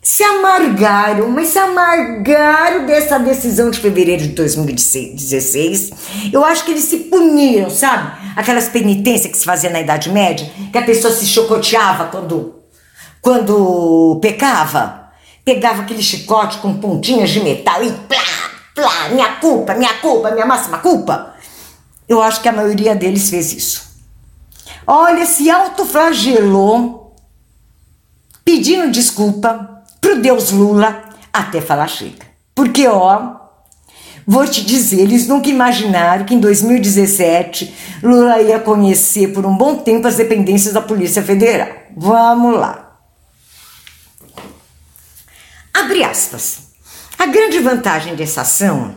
[0.02, 5.92] se amargaram, mas se amargaram dessa decisão de fevereiro de 2016.
[6.32, 8.12] Eu acho que eles se puniram, sabe?
[8.36, 12.54] Aquelas penitências que se fazia na Idade Média, que a pessoa se chocoteava quando
[13.26, 15.10] quando pecava,
[15.44, 20.46] pegava aquele chicote com pontinhas de metal e plá, plá, minha culpa, minha culpa, minha
[20.46, 21.34] máxima culpa.
[22.08, 23.84] Eu acho que a maioria deles fez isso.
[24.86, 27.16] Olha, se autoflagelou,
[28.44, 32.28] pedindo desculpa pro Deus Lula até falar chega.
[32.54, 33.38] Porque, ó,
[34.28, 39.78] vou te dizer, eles nunca imaginaram que em 2017 Lula ia conhecer por um bom
[39.78, 41.70] tempo as dependências da Polícia Federal.
[41.98, 42.85] Vamos lá.
[45.76, 46.60] Abre aspas.
[47.20, 48.96] A grande vantagem dessa ação,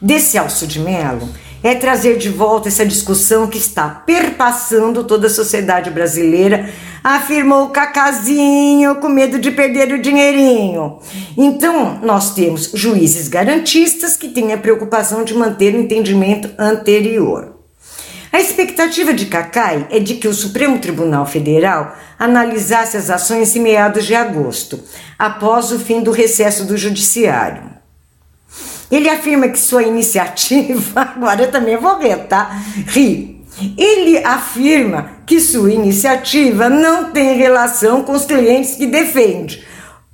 [0.00, 1.28] desse Alço de Melo,
[1.64, 6.70] é trazer de volta essa discussão que está perpassando toda a sociedade brasileira,
[7.02, 11.00] afirmou Cacazinho, com medo de perder o dinheirinho.
[11.36, 17.61] Então, nós temos juízes garantistas que têm a preocupação de manter o entendimento anterior.
[18.32, 23.60] A expectativa de Cacai é de que o Supremo Tribunal Federal analisasse as ações em
[23.60, 24.80] meados de agosto,
[25.18, 27.64] após o fim do recesso do Judiciário.
[28.90, 32.58] Ele afirma que sua iniciativa, agora eu também vou ver, tá?
[32.86, 33.44] Ri.
[33.76, 39.62] Ele afirma que sua iniciativa não tem relação com os clientes que defende,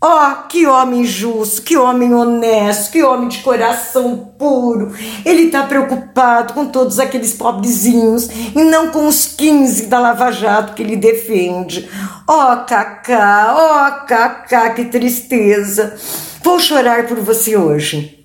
[0.00, 4.94] Ó, oh, que homem justo, que homem honesto, que homem de coração puro.
[5.24, 10.74] Ele tá preocupado com todos aqueles pobrezinhos e não com os 15 da Lava Jato
[10.74, 11.90] que ele defende.
[12.28, 15.96] Ó, oh, Cacá, ó, oh, Cacá, que tristeza.
[16.44, 18.24] Vou chorar por você hoje.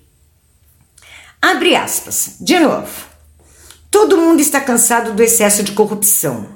[1.42, 2.36] Abre aspas.
[2.40, 2.86] De novo.
[3.90, 6.48] Todo mundo está cansado do excesso de corrupção,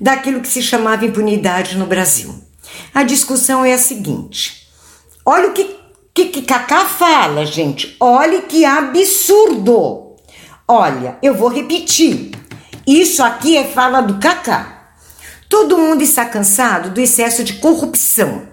[0.00, 2.34] daquilo que se chamava impunidade no Brasil.
[2.94, 4.61] A discussão é a seguinte:
[5.24, 5.76] Olha o que,
[6.12, 7.96] que, que Cacá fala, gente.
[8.00, 10.16] Olha que absurdo.
[10.66, 12.32] Olha, eu vou repetir.
[12.86, 14.90] Isso aqui é fala do Cacá.
[15.48, 18.48] Todo mundo está cansado do excesso de corrupção,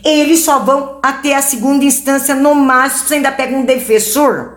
[0.05, 4.57] Eles só vão até a segunda instância no máximo, você ainda pega um defensor.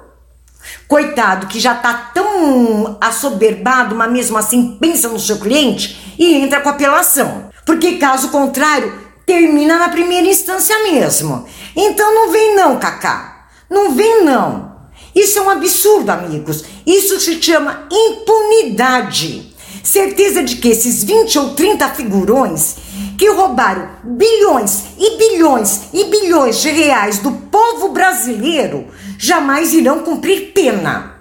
[0.88, 6.62] Coitado, que já tá tão assoberbado, mas mesmo assim pensa no seu cliente e entra
[6.62, 7.50] com apelação.
[7.66, 8.94] Porque caso contrário,
[9.26, 11.46] termina na primeira instância mesmo.
[11.76, 13.48] Então não vem não, Cacá.
[13.70, 14.70] Não vem não.
[15.16, 16.64] Isso é um absurdo, amigos.
[16.86, 19.56] Isso se chama impunidade.
[19.84, 22.76] Certeza de que esses 20 ou 30 figurões
[23.18, 30.54] que roubaram bilhões e bilhões e bilhões de reais do povo brasileiro jamais irão cumprir
[30.54, 31.16] pena,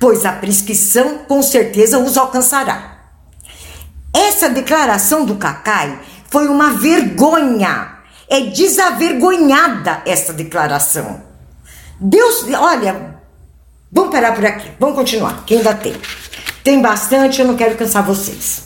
[0.00, 2.94] pois a prescrição com certeza os alcançará.
[4.12, 5.98] Essa declaração do Cacai
[6.30, 7.92] foi uma vergonha.
[8.28, 11.22] É desavergonhada essa declaração.
[12.00, 13.20] Deus, olha,
[13.92, 15.94] vamos parar por aqui, vamos continuar, que ainda tem.
[16.64, 18.62] Tem bastante, eu não quero cansar vocês.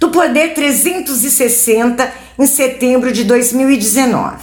[0.00, 4.36] Do Poder 360, em setembro de 2019.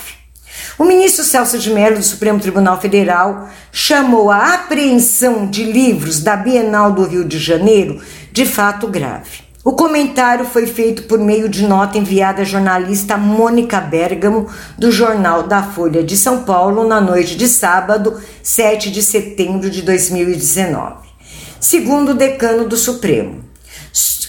[0.80, 6.38] O ministro Celso de Mello, do Supremo Tribunal Federal, chamou a apreensão de livros da
[6.38, 8.02] Bienal do Rio de Janeiro
[8.32, 9.46] de fato grave.
[9.62, 14.48] O comentário foi feito por meio de nota enviada à jornalista Mônica Bergamo,
[14.78, 19.82] do jornal da Folha de São Paulo, na noite de sábado, 7 de setembro de
[19.82, 21.07] 2019.
[21.60, 23.44] Segundo o decano do Supremo,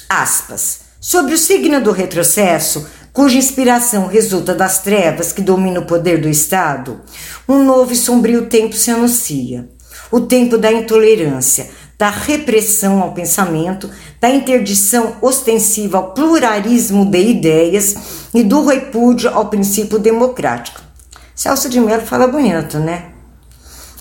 [0.09, 6.21] aspas, sobre o signo do retrocesso, cuja inspiração resulta das trevas que dominam o poder
[6.21, 7.01] do Estado,
[7.49, 9.69] um novo e sombrio tempo se anuncia.
[10.11, 11.69] O tempo da intolerância,
[11.99, 17.95] da repressão ao pensamento, da interdição ostensiva ao pluralismo de ideias
[18.33, 20.81] e do repúdio ao princípio democrático.
[21.35, 23.11] Celso de Mello fala bonito, né?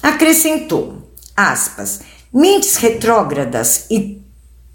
[0.02, 2.00] Acrescentou, aspas,
[2.38, 4.22] mentes retrógradas e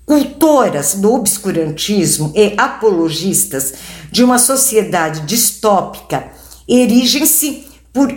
[0.04, 3.72] cultoras do obscurantismo e apologistas
[4.10, 6.24] de uma sociedade distópica
[6.68, 8.12] erigem-se por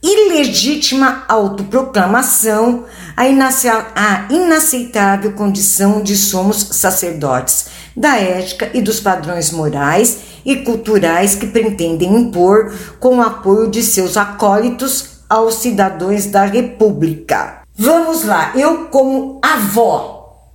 [0.00, 2.84] ilegítima autoproclamação
[3.16, 7.66] a, inaceitável condição de somos sacerdotes
[7.96, 13.82] da ética e dos padrões morais e culturais que pretendem impor com o apoio de
[13.82, 17.63] seus acólitos aos cidadãos da República.
[17.76, 20.50] Vamos lá, eu como avó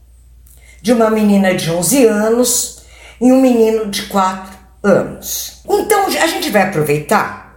[0.81, 2.81] de uma menina de 11 anos
[3.19, 5.61] e um menino de 4 anos.
[5.67, 7.49] Então a gente vai aproveitar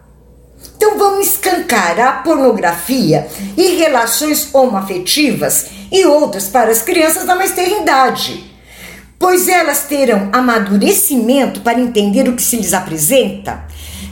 [0.82, 7.52] então vamos escancarar a pornografia e relações homoafetivas e outras para as crianças da mais
[7.52, 8.52] terra idade,
[9.16, 13.64] pois elas terão amadurecimento para entender o que se lhes apresenta,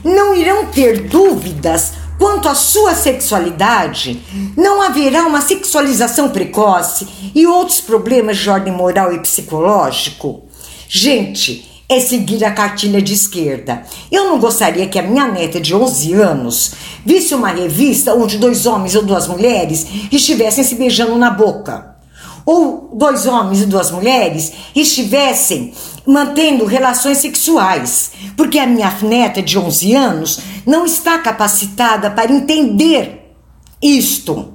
[0.05, 4.23] não irão ter dúvidas quanto à sua sexualidade,
[4.55, 10.43] não haverá uma sexualização precoce e outros problemas de ordem moral e psicológico.
[10.87, 13.85] Gente, é seguir a cartilha de esquerda.
[14.13, 16.73] Eu não gostaria que a minha neta de 11 anos
[17.07, 21.97] visse uma revista onde dois homens ou duas mulheres estivessem se beijando na boca.
[22.45, 25.73] Ou dois homens e duas mulheres estivessem
[26.07, 33.35] mantendo relações sexuais, porque a minha neta de 11 anos não está capacitada para entender
[33.83, 34.55] isto.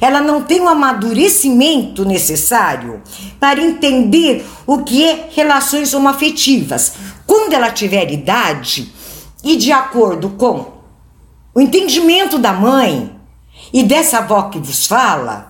[0.00, 3.02] Ela não tem o amadurecimento necessário
[3.38, 6.92] para entender o que é relações homoafetivas.
[7.26, 8.92] Quando ela tiver idade
[9.42, 10.80] e de acordo com
[11.54, 13.16] o entendimento da mãe
[13.72, 15.49] e dessa avó que vos fala,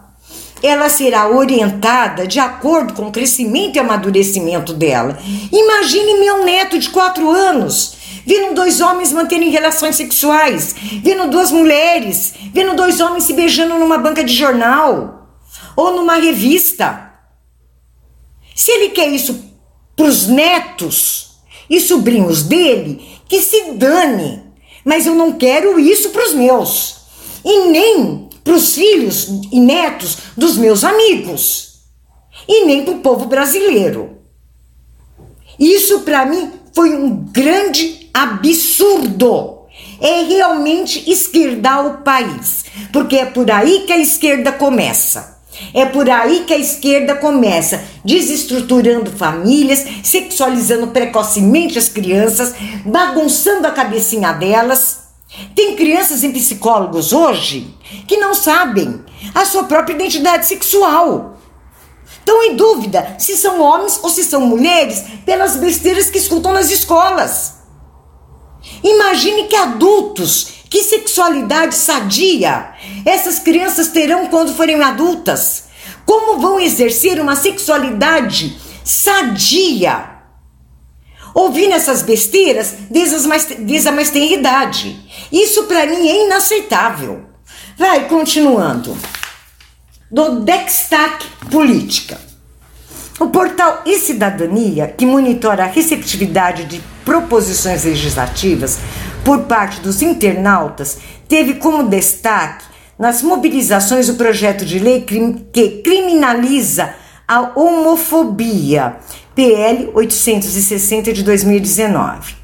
[0.62, 5.18] ela será orientada de acordo com o crescimento e amadurecimento dela.
[5.52, 12.34] Imagine meu neto de 4 anos vendo dois homens manterem relações sexuais, vendo duas mulheres,
[12.52, 15.26] vendo dois homens se beijando numa banca de jornal
[15.74, 17.10] ou numa revista.
[18.54, 19.42] Se ele quer isso
[19.96, 24.42] para os netos e sobrinhos dele, que se dane.
[24.84, 27.00] Mas eu não quero isso para os meus
[27.44, 31.70] e nem para os filhos e netos dos meus amigos
[32.48, 34.18] e nem para o povo brasileiro.
[35.58, 39.58] Isso para mim foi um grande absurdo.
[40.00, 45.38] É realmente esquerdar o país, porque é por aí que a esquerda começa.
[45.74, 53.70] É por aí que a esquerda começa, desestruturando famílias, sexualizando precocemente as crianças, bagunçando a
[53.70, 54.99] cabecinha delas.
[55.54, 57.74] Tem crianças em psicólogos hoje
[58.06, 59.04] que não sabem
[59.34, 61.38] a sua própria identidade sexual.
[62.18, 66.70] Estão em dúvida se são homens ou se são mulheres pelas besteiras que escutam nas
[66.70, 67.54] escolas.
[68.82, 72.72] Imagine que adultos Que sexualidade sadia
[73.04, 75.64] essas crianças terão quando forem adultas?
[76.06, 80.09] Como vão exercer uma sexualidade sadia?
[81.50, 85.00] Ouvindo essas besteiras desde, as mais, desde a mais tenra idade.
[85.32, 87.22] Isso para mim é inaceitável.
[87.76, 88.96] Vai, continuando.
[90.08, 92.20] Do Dextac Política.
[93.18, 98.78] O portal e Cidadania, que monitora a receptividade de proposições legislativas
[99.24, 100.98] por parte dos internautas,
[101.28, 102.64] teve como destaque
[102.96, 105.04] nas mobilizações o projeto de lei
[105.52, 106.94] que criminaliza
[107.26, 108.98] a homofobia,
[109.34, 112.34] PL 860 de 2019.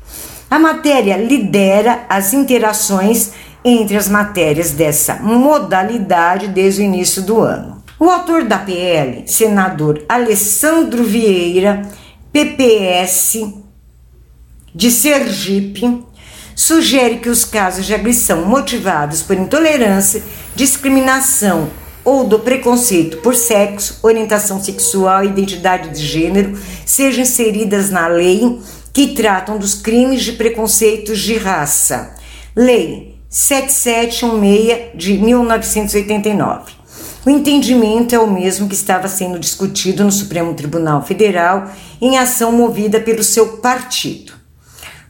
[0.49, 3.32] A matéria lidera as interações
[3.64, 7.82] entre as matérias dessa modalidade desde o início do ano.
[7.99, 11.82] O autor da PL, senador Alessandro Vieira,
[12.32, 13.53] PPS
[14.74, 16.05] de Sergipe,
[16.55, 20.22] sugere que os casos de agressão motivados por intolerância,
[20.55, 21.68] discriminação
[22.07, 28.61] ou do preconceito por sexo, orientação sexual e identidade de gênero sejam inseridas na lei
[28.93, 32.15] que tratam dos crimes de preconceitos de raça.
[32.55, 36.73] Lei 7716 de 1989.
[37.27, 42.53] O entendimento é o mesmo que estava sendo discutido no Supremo Tribunal Federal em ação
[42.53, 44.33] movida pelo seu partido.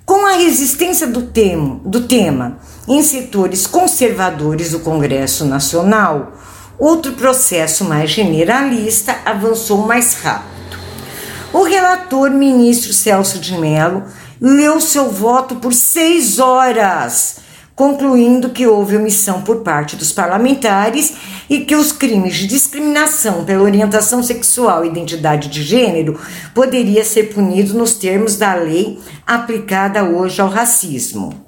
[0.06, 1.30] Com a resistência do,
[1.84, 6.32] do tema em setores conservadores do Congresso Nacional,
[6.78, 10.76] outro processo mais generalista avançou mais rápido.
[11.52, 14.04] O relator, ministro Celso de Mello,
[14.40, 17.46] leu seu voto por seis horas
[17.76, 21.12] concluindo que houve omissão por parte dos parlamentares
[21.48, 26.18] e que os crimes de discriminação pela orientação sexual e identidade de gênero
[26.54, 31.44] poderia ser punido nos termos da lei aplicada hoje ao racismo.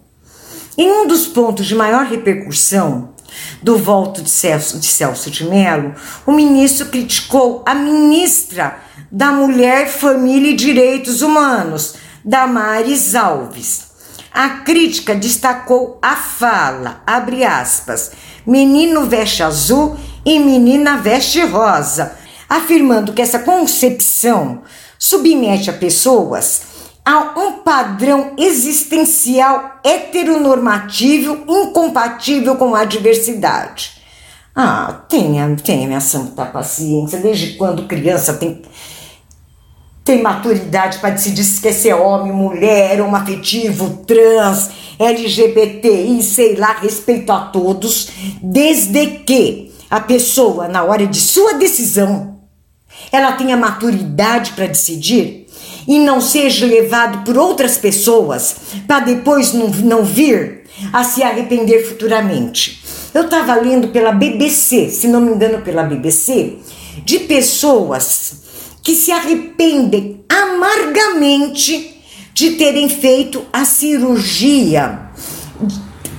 [0.76, 3.14] Em um dos pontos de maior repercussão
[3.62, 5.95] do voto de Celso de, Celso de Mello,
[6.26, 8.79] o ministro criticou a ministra
[9.11, 13.89] da Mulher, Família e Direitos Humanos, Damares Alves.
[14.33, 18.12] A crítica destacou a fala, abre aspas,
[18.47, 22.12] menino veste azul e menina veste rosa,
[22.49, 24.62] afirmando que essa concepção
[24.99, 26.68] submete a pessoas
[27.09, 33.93] a um padrão existencial heteronormativo incompatível com a diversidade.
[34.55, 37.19] Ah, tenha, tenha minha santa paciência.
[37.19, 38.61] Desde quando criança tem
[40.05, 47.31] tem maturidade para decidir se quer ser homem, mulher, homoafetivo, trans, LGBTI, sei lá, respeito
[47.31, 48.11] a todos,
[48.43, 52.39] desde que a pessoa, na hora de sua decisão,
[53.11, 55.48] ela tenha maturidade para decidir
[55.89, 61.89] e não seja levado por outras pessoas para depois não, não vir a se arrepender
[61.89, 62.84] futuramente.
[63.14, 66.59] Eu estava lendo pela BBC, se não me engano, pela BBC,
[67.05, 68.43] de pessoas
[68.82, 71.97] que se arrependem amargamente
[72.34, 75.11] de terem feito a cirurgia,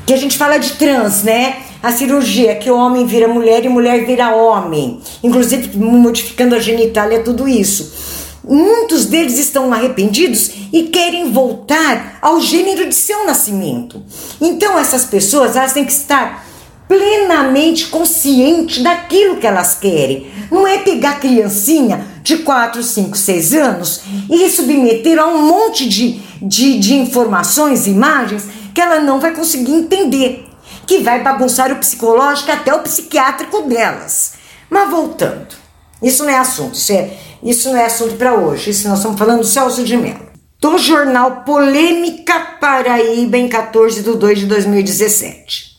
[0.05, 1.57] que a gente fala de trans, né?
[1.82, 7.24] A cirurgia que o homem vira mulher e mulher vira homem, inclusive modificando a genitália,
[7.24, 8.18] tudo isso.
[8.50, 14.04] Muitos deles estão arrependidos e querem voltar ao gênero de seu nascimento.
[14.41, 16.50] Então essas pessoas elas têm que estar
[16.88, 20.32] plenamente consciente daquilo que elas querem.
[20.50, 26.20] Não é pegar criancinha de 4, 5, 6 anos e submeter a um monte de,
[26.41, 30.47] de, de informações, imagens que ela não vai conseguir entender,
[30.88, 34.34] que vai bagunçar o psicológico até o psiquiátrico delas.
[34.68, 35.56] Mas voltando,
[36.02, 37.12] isso não é assunto, isso, é,
[37.42, 40.28] isso não é assunto para hoje, isso nós estamos falando do Celso de Mello.
[40.60, 45.70] Do jornal Polêmica Paraíba em 14 de 2 de 2017.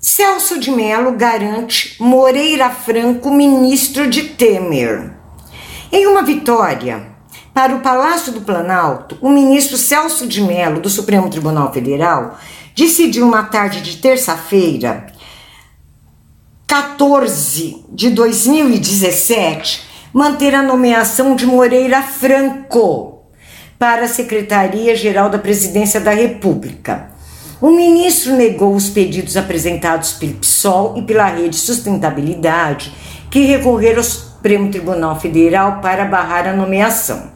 [0.00, 5.12] Celso de Mello garante Moreira Franco ministro de Temer.
[5.90, 7.06] Em uma vitória
[7.54, 12.36] para o Palácio do Planalto, o ministro Celso de Mello, do Supremo Tribunal Federal,
[12.76, 15.06] decidiu uma tarde de terça-feira,
[16.66, 19.83] 14 de 2017,
[20.14, 23.24] manter a nomeação de Moreira Franco
[23.76, 27.08] para a Secretaria-Geral da Presidência da República.
[27.60, 32.94] O ministro negou os pedidos apresentados pelo PSOL e pela Rede Sustentabilidade,
[33.28, 37.32] que recorreram ao Supremo Tribunal Federal para barrar a nomeação.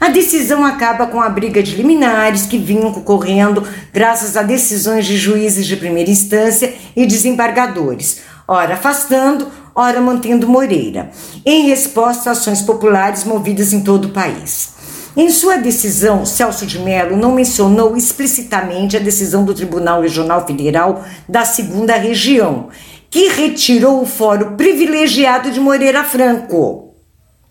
[0.00, 5.18] A decisão acaba com a briga de liminares que vinham ocorrendo graças a decisões de
[5.18, 9.48] juízes de primeira instância e desembargadores, ora afastando,
[9.80, 11.10] ora mantendo Moreira,
[11.44, 14.70] em resposta a ações populares movidas em todo o país.
[15.16, 21.04] Em sua decisão, Celso de Mello não mencionou explicitamente a decisão do Tribunal Regional Federal
[21.28, 22.68] da Segunda Região,
[23.10, 26.94] que retirou o fórum privilegiado de Moreira Franco,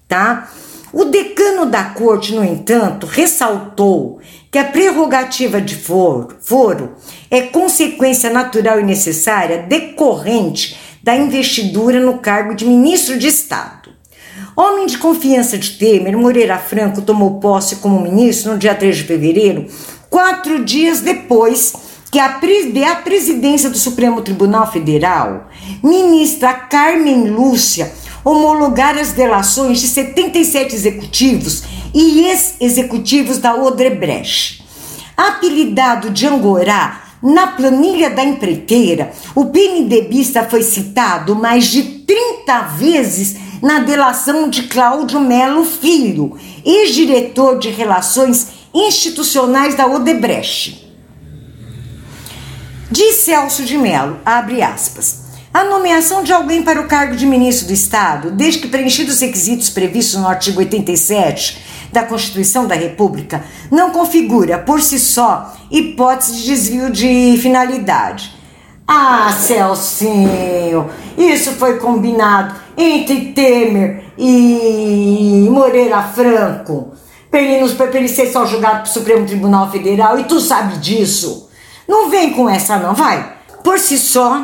[0.07, 0.49] tá?
[0.91, 4.19] O decano da corte, no entanto, ressaltou
[4.49, 6.95] que a prerrogativa de foro, foro
[7.30, 10.80] é consequência natural e necessária decorrente
[11.10, 13.89] da investidura no cargo de ministro de Estado.
[14.55, 19.03] Homem de confiança de Temer, Moreira Franco tomou posse como ministro no dia 3 de
[19.05, 19.66] fevereiro,
[20.07, 21.74] quatro dias depois
[22.12, 22.38] que a,
[23.03, 25.49] presidência do Supremo Tribunal Federal,
[25.82, 27.91] ministra Carmen Lúcia,
[28.24, 34.64] homologar as delações de 77 executivos e ex-executivos da Odebrecht.
[35.18, 43.36] Apelidado de Angorá, na planilha da empreiteira, o PNDBista foi citado mais de 30 vezes
[43.61, 50.88] na delação de Cláudio Melo Filho, ex-diretor de Relações Institucionais da Odebrecht.
[52.89, 57.67] Diz Celso de Mello, abre aspas, a nomeação de alguém para o cargo de ministro
[57.67, 61.57] do Estado, desde que preenchidos os requisitos previstos no artigo 87
[61.91, 68.37] da Constituição da República, não configura, por si só, hipótese de desvio de finalidade.
[68.87, 76.93] Ah, Celcinho, isso foi combinado entre Temer e Moreira Franco,
[77.29, 81.49] para ele, pra ele ser só julgado pro Supremo Tribunal Federal, e tu sabe disso.
[81.87, 83.33] Não vem com essa não, vai.
[83.63, 84.43] Por si só,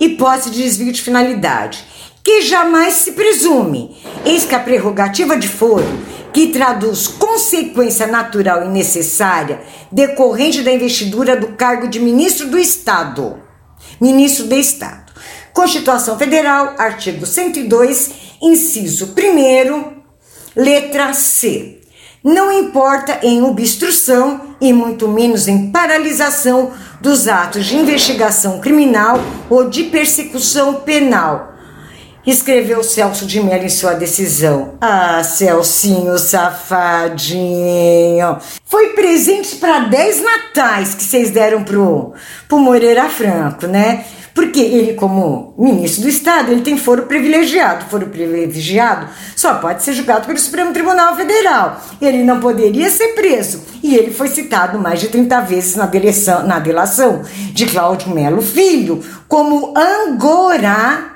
[0.00, 1.84] hipótese de desvio de finalidade,
[2.24, 5.86] que jamais se presume, eis que a prerrogativa de foro,
[6.32, 13.38] que traduz consequência natural e necessária decorrente da investidura do cargo de ministro do Estado.
[14.00, 15.12] Ministro do Estado.
[15.52, 19.92] Constituição Federal, artigo 102, inciso 1,
[20.54, 21.80] letra C
[22.22, 26.70] não importa em obstrução e muito menos em paralisação
[27.00, 29.18] dos atos de investigação criminal
[29.48, 31.49] ou de persecução penal.
[32.30, 34.74] Escreveu Celso de Mello em sua decisão.
[34.80, 37.28] Ah, Celcinho safadinho.
[38.64, 42.12] Foi presente para 10 natais que vocês deram pro,
[42.48, 44.04] pro Moreira Franco, né?
[44.32, 47.86] Porque ele, como ministro do Estado, ele tem foro privilegiado.
[47.86, 51.80] Foro privilegiado só pode ser julgado pelo Supremo Tribunal Federal.
[52.00, 53.60] Ele não poderia ser preso.
[53.82, 58.40] E ele foi citado mais de 30 vezes na, delação, na delação de Cláudio Melo
[58.40, 61.09] Filho como Angorá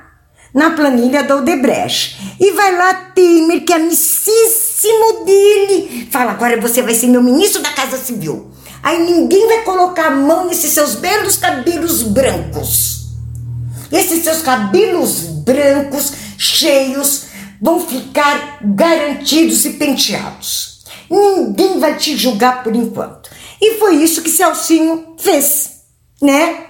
[0.55, 2.37] na planilha da Odebrecht.
[2.39, 7.61] E vai lá Temer, que é amicíssimo dele, fala: agora você vai ser meu ministro
[7.61, 8.53] da Casa Civil.
[8.83, 13.09] Aí ninguém vai colocar a mão nesses seus belos cabelos brancos.
[13.91, 17.25] Esses seus cabelos brancos, cheios,
[17.61, 20.85] vão ficar garantidos e penteados.
[21.11, 23.31] Ninguém vai te julgar por enquanto.
[23.61, 25.71] E foi isso que Celcinho fez,
[26.21, 26.67] né?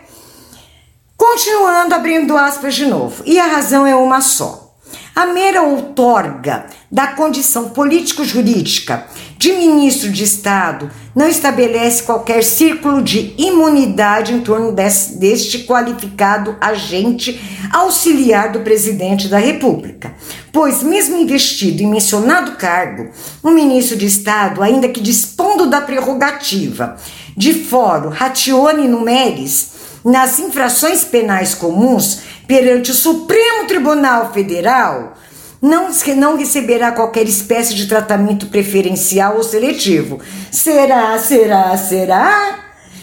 [1.27, 3.23] Continuando abrindo aspas de novo.
[3.25, 4.77] E a razão é uma só.
[5.17, 9.07] A mera outorga da condição político-jurídica
[9.39, 16.57] de ministro de Estado não estabelece qualquer círculo de imunidade em torno desse, deste qualificado
[16.61, 17.41] agente
[17.73, 20.15] auxiliar do presidente da República.
[20.53, 23.09] Pois, mesmo investido em mencionado cargo,
[23.43, 26.97] um ministro de Estado, ainda que dispondo da prerrogativa
[27.35, 29.73] de foro ratione numeris
[30.05, 35.15] nas infrações penais comuns, perante o Supremo Tribunal Federal,
[35.63, 40.21] não, não receberá qualquer espécie de tratamento preferencial ou seletivo.
[40.51, 42.59] Será, será, será?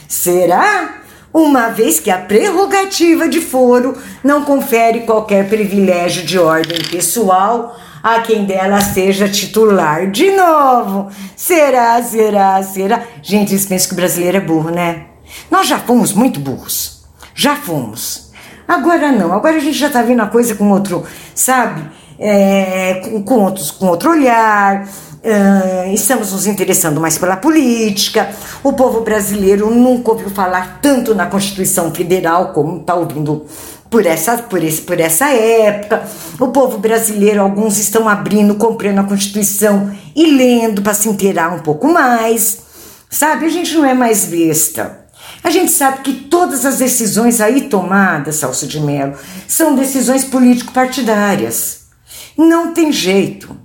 [0.08, 0.97] Será?
[1.34, 8.20] Uma vez que a prerrogativa de foro não confere qualquer privilégio de ordem pessoal a
[8.20, 10.12] quem dela seja titular.
[10.12, 13.04] De novo, será, será, será?
[13.24, 15.11] Gente, eles pensam que o brasileiro é burro, né?
[15.49, 17.03] Nós já fomos muito burros.
[17.34, 18.32] Já fomos.
[18.67, 21.03] Agora não, agora a gente já está vendo a coisa com outro,
[21.36, 21.89] sabe?
[22.17, 28.29] É, com, com, outros, com outro olhar, uh, estamos nos interessando mais pela política.
[28.63, 33.45] O povo brasileiro nunca ouviu falar tanto na Constituição Federal como está ouvindo
[33.89, 36.03] por essa, por, esse, por essa época.
[36.39, 41.59] O povo brasileiro, alguns estão abrindo, comprando a Constituição e lendo para se inteirar um
[41.59, 42.59] pouco mais.
[43.09, 45.01] Sabe, a gente não é mais besta.
[45.43, 49.17] A gente sabe que todas as decisões aí tomadas, Celso de Mello,
[49.47, 51.87] são decisões político-partidárias.
[52.37, 53.55] Não tem jeito.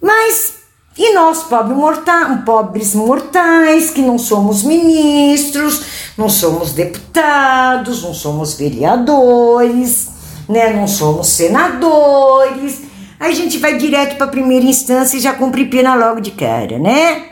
[0.00, 0.62] Mas
[0.96, 5.82] e nós, pobre morta pobres mortais, que não somos ministros,
[6.18, 10.10] não somos deputados, não somos vereadores,
[10.46, 10.70] né?
[10.74, 12.82] não somos senadores,
[13.18, 16.78] a gente vai direto para a primeira instância e já cumpre pena logo de cara,
[16.78, 17.26] né?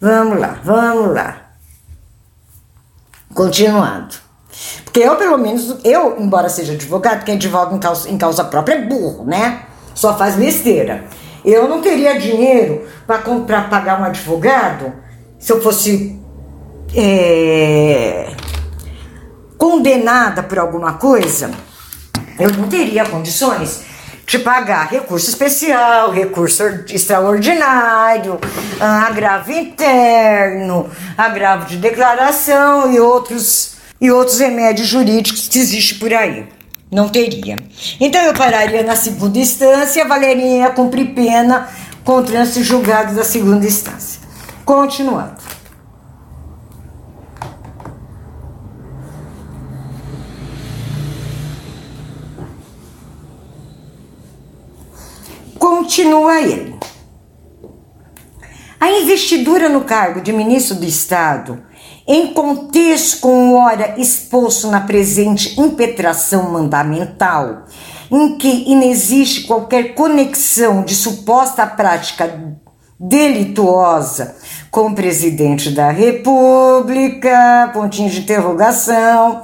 [0.00, 1.39] Vamos lá, vamos lá.
[3.34, 4.14] Continuando.
[4.84, 8.74] Porque eu, pelo menos, eu, embora seja advogado, quem advoga em causa, em causa própria
[8.74, 9.62] é burro, né?
[9.94, 11.04] Só faz besteira.
[11.44, 14.92] Eu não teria dinheiro para pagar um advogado
[15.38, 16.20] se eu fosse
[16.94, 18.34] é,
[19.56, 21.50] condenada por alguma coisa.
[22.38, 23.84] Eu não teria condições
[24.30, 28.38] de pagar recurso especial, recurso extraordinário,
[28.78, 36.46] agravo interno, agravo de declaração e outros, e outros remédios jurídicos que existem por aí.
[36.92, 37.56] Não teria.
[38.00, 41.68] Então eu pararia na segunda instância, a Valerinha ia cumprir pena
[42.04, 44.20] com o trânsito julgado da segunda instância.
[44.64, 45.49] Continuando.
[55.60, 56.74] Continua ele.
[58.80, 61.62] A investidura no cargo de ministro do Estado,
[62.08, 67.66] em contexto com o ora exposto na presente impetração mandamental,
[68.10, 72.56] em que inexiste qualquer conexão de suposta prática
[72.98, 74.36] delituosa
[74.70, 79.42] com o presidente da República, pontinho de interrogação,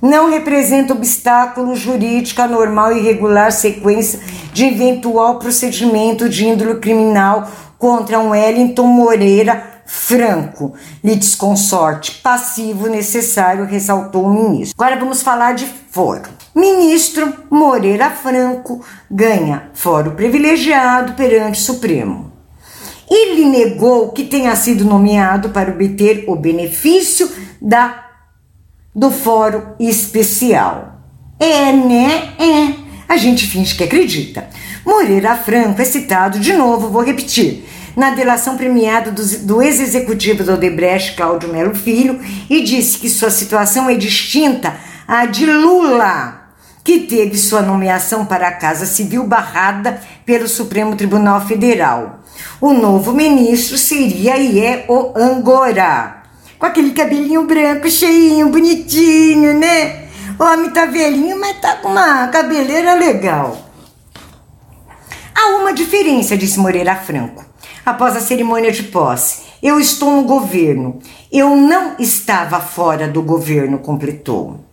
[0.00, 4.20] não representa obstáculo jurídico à normal e regular sequência
[4.52, 14.26] de eventual procedimento de índole criminal contra um Wellington Moreira Franco, litisconsorte passivo necessário, ressaltou
[14.26, 14.74] o ministro.
[14.78, 16.28] Agora vamos falar de foro.
[16.54, 22.32] Ministro Moreira Franco ganha foro privilegiado perante o Supremo.
[23.10, 27.30] Ele negou que tenha sido nomeado para obter o benefício
[27.60, 28.07] da
[28.98, 30.98] do fórum especial.
[31.38, 32.32] É, né?
[32.36, 32.74] É.
[33.08, 34.48] A gente finge que acredita.
[34.84, 37.64] Moreira Franco é citado de novo, vou repetir,
[37.96, 42.20] na delação premiada do, do ex-executivo do Odebrecht, Cláudio Melo Filho,
[42.50, 44.74] e disse que sua situação é distinta
[45.06, 46.50] à de Lula,
[46.82, 52.20] que teve sua nomeação para a Casa Civil barrada pelo Supremo Tribunal Federal.
[52.60, 56.17] O novo ministro seria e é o Angora
[56.58, 60.08] com aquele cabelinho branco, cheinho, bonitinho, né?
[60.38, 63.56] O homem tá velhinho, mas tá com uma cabeleira legal.
[65.34, 67.44] Há uma diferença, disse Moreira Franco,
[67.86, 69.48] após a cerimônia de posse.
[69.62, 71.00] Eu estou no governo.
[71.32, 74.67] Eu não estava fora do governo, completou.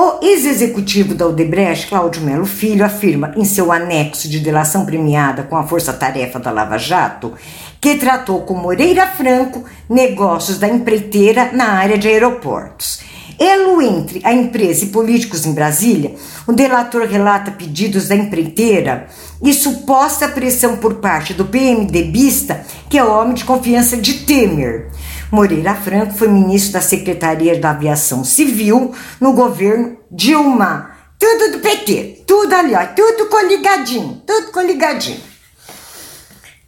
[0.00, 5.56] O ex-executivo da Odebrecht, Cláudio Melo Filho, afirma em seu anexo de delação premiada com
[5.56, 7.32] a força-tarefa da Lava Jato
[7.80, 13.00] que tratou com Moreira Franco negócios da empreiteira na área de aeroportos.
[13.40, 16.14] Elo entre a empresa e políticos em Brasília,
[16.46, 19.08] o delator relata pedidos da empreiteira
[19.42, 24.90] e suposta pressão por parte do PMDBista, que é o homem de confiança de Temer.
[25.30, 30.92] Moreira Franco foi ministro da Secretaria da Aviação Civil no governo Dilma.
[31.18, 35.20] Tudo do PT, tudo ali, ó, tudo coligadinho, tudo coligadinho.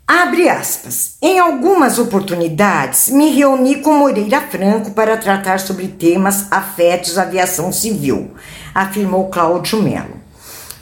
[0.06, 1.12] Abre aspas.
[1.22, 7.72] Em algumas oportunidades, me reuni com Moreira Franco para tratar sobre temas afetos à aviação
[7.72, 8.32] civil,
[8.74, 10.20] afirmou Cláudio Melo.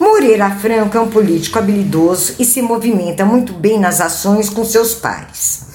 [0.00, 4.94] Moreira Franco é um político habilidoso e se movimenta muito bem nas ações com seus
[4.94, 5.67] pares.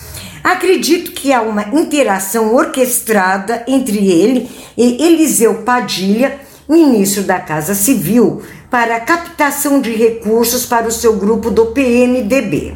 [0.44, 8.42] Acredito que há uma interação orquestrada entre ele e Eliseu Padilha, ministro da Casa Civil,
[8.70, 12.76] para a captação de recursos para o seu grupo do PMDB.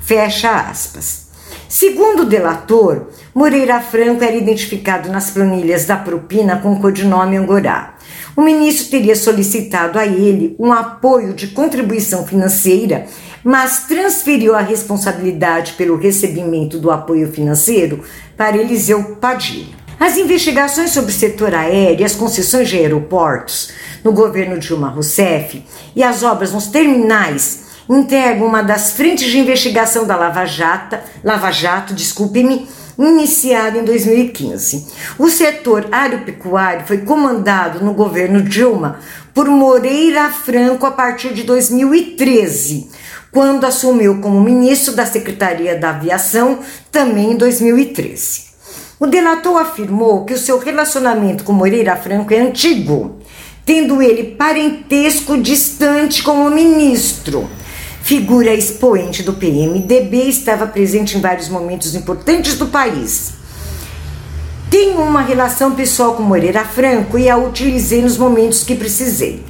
[0.00, 1.26] Fecha aspas.
[1.68, 3.08] Segundo o delator,
[3.38, 7.94] Moreira Franco era identificado nas planilhas da propina com o codinome Angorá.
[8.34, 13.06] O ministro teria solicitado a ele um apoio de contribuição financeira,
[13.44, 18.02] mas transferiu a responsabilidade pelo recebimento do apoio financeiro
[18.36, 19.76] para Eliseu Padilha.
[20.00, 23.70] As investigações sobre o setor aéreo e as concessões de aeroportos
[24.02, 25.64] no governo Dilma Rousseff
[25.94, 31.52] e as obras nos terminais integra uma das frentes de investigação da Lava Jato, Lava
[31.52, 32.68] Jato, desculpe-me,
[33.06, 34.86] iniciada em 2015.
[35.18, 38.98] O setor agropecuário foi comandado no governo Dilma
[39.32, 42.90] por Moreira Franco a partir de 2013,
[43.30, 46.58] quando assumiu como ministro da Secretaria da Aviação,
[46.90, 48.48] também em 2013.
[48.98, 53.18] O delator afirmou que o seu relacionamento com Moreira Franco é antigo,
[53.64, 57.48] tendo ele parentesco distante com o ministro
[58.08, 63.34] figura expoente do PMDB, estava presente em vários momentos importantes do país.
[64.70, 69.44] Tenho uma relação pessoal com Moreira Franco e a utilizei nos momentos que precisei.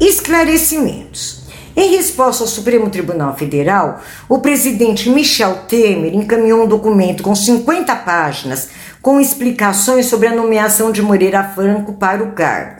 [0.00, 1.42] Esclarecimentos.
[1.76, 7.94] Em resposta ao Supremo Tribunal Federal, o presidente Michel Temer encaminhou um documento com 50
[7.94, 12.79] páginas com explicações sobre a nomeação de Moreira Franco para o cargo.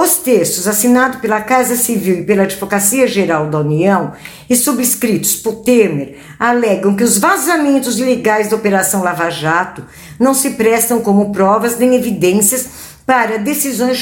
[0.00, 4.12] Os textos assinados pela Casa Civil e pela Advocacia Geral da União
[4.48, 9.84] e subscritos por Temer alegam que os vazamentos ilegais da Operação Lava Jato
[10.16, 12.68] não se prestam como provas nem evidências
[13.04, 13.98] para decisões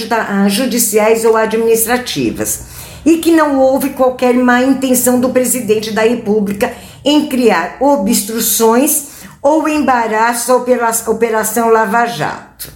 [0.49, 2.65] judiciais ou administrativas
[3.03, 9.67] e que não houve qualquer má intenção do presidente da República em criar obstruções ou
[9.67, 12.76] embaraço à Operação Lava Jato.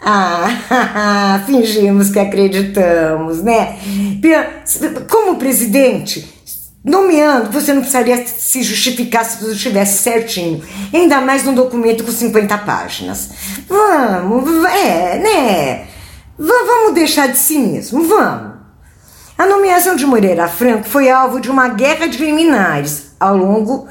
[0.00, 3.78] Ah, fingimos que acreditamos, né?
[5.10, 6.28] Como presidente,
[6.84, 10.62] nomeando, você não precisaria se justificar se tudo estivesse certinho.
[10.92, 13.30] Ainda mais num documento com 50 páginas.
[13.68, 15.86] Vamos, é, né?
[16.38, 18.58] V vamos deixar de cinismo, vamos.
[19.36, 23.86] A nomeação de Moreira Franco foi alvo de uma guerra de liminares ao longo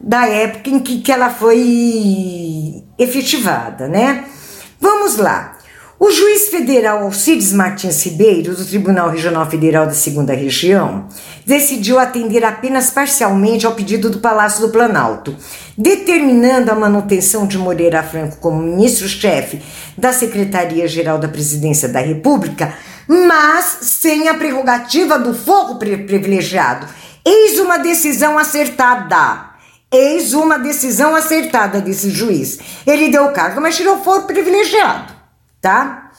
[0.00, 4.24] da época em que, que ela foi efetivada, né?
[4.80, 5.56] Vamos lá.
[6.00, 11.08] O juiz federal Alcides Martins Ribeiro, do Tribunal Regional Federal da Segunda Região,
[11.44, 15.34] decidiu atender apenas parcialmente ao pedido do Palácio do Planalto,
[15.76, 19.60] determinando a manutenção de Moreira Franco como ministro-chefe
[19.96, 22.74] da Secretaria-Geral da Presidência da República
[23.08, 26.86] mas sem a prerrogativa do fogo privilegiado.
[27.24, 29.47] Eis uma decisão acertada.
[29.90, 32.58] Eis uma decisão acertada desse juiz.
[32.86, 35.14] Ele deu o cargo, mas tirou o fogo privilegiado,
[35.60, 36.10] tá?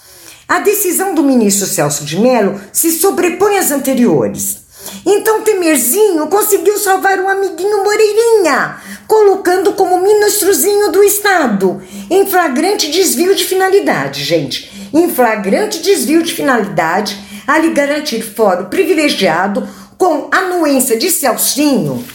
[0.48, 4.58] A decisão do ministro Celso de Mello se sobrepõe às anteriores.
[5.06, 13.36] Então Temerzinho conseguiu salvar um amiguinho Moreirinha, colocando como ministrozinho do Estado, em flagrante desvio
[13.36, 19.68] de finalidade, gente em flagrante desvio de finalidade a lhe garantir fórum privilegiado
[19.98, 22.06] com anuência de Celcinho,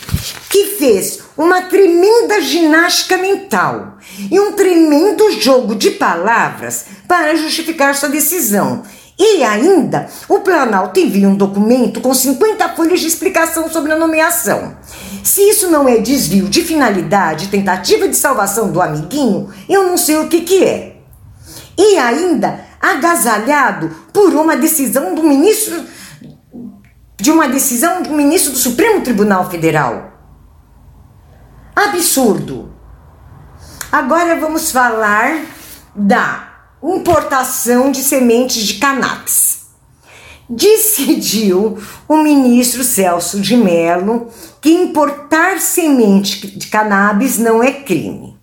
[0.48, 3.98] que fez uma tremenda ginástica mental
[4.30, 8.82] e um tremendo jogo de palavras para justificar sua decisão.
[9.18, 14.76] E ainda, o Planalto envia um documento com 50 folhas de explicação sobre a nomeação.
[15.22, 20.16] Se isso não é desvio de finalidade, tentativa de salvação do amiguinho, eu não sei
[20.16, 20.94] o que, que é
[21.78, 25.82] e ainda agasalhado por uma decisão do ministro
[27.16, 30.12] de uma decisão do ministro do Supremo Tribunal Federal.
[31.74, 32.72] Absurdo.
[33.90, 35.44] Agora vamos falar
[35.94, 36.48] da
[36.82, 39.66] importação de sementes de cannabis.
[40.48, 44.28] Decidiu o ministro Celso de Mello
[44.60, 48.38] que importar semente de cannabis não é crime.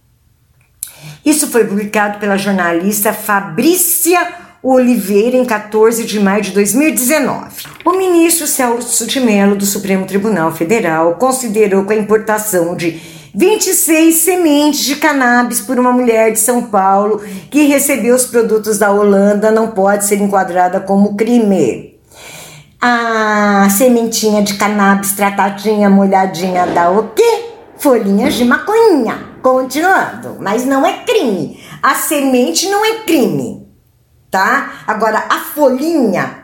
[1.24, 7.64] Isso foi publicado pela jornalista Fabrícia Oliveira em 14 de maio de 2019.
[7.86, 14.16] O ministro Celso de Mello do Supremo Tribunal Federal considerou que a importação de 26
[14.16, 19.52] sementes de cannabis por uma mulher de São Paulo que recebeu os produtos da Holanda
[19.52, 22.00] não pode ser enquadrada como crime.
[22.82, 27.46] A sementinha de cannabis tratadinha, molhadinha dá o quê?
[27.78, 29.32] Folhinhas de maconha.
[29.42, 31.60] Continuando, mas não é crime.
[31.82, 33.68] A semente não é crime,
[34.30, 34.84] tá?
[34.86, 36.41] Agora a folhinha,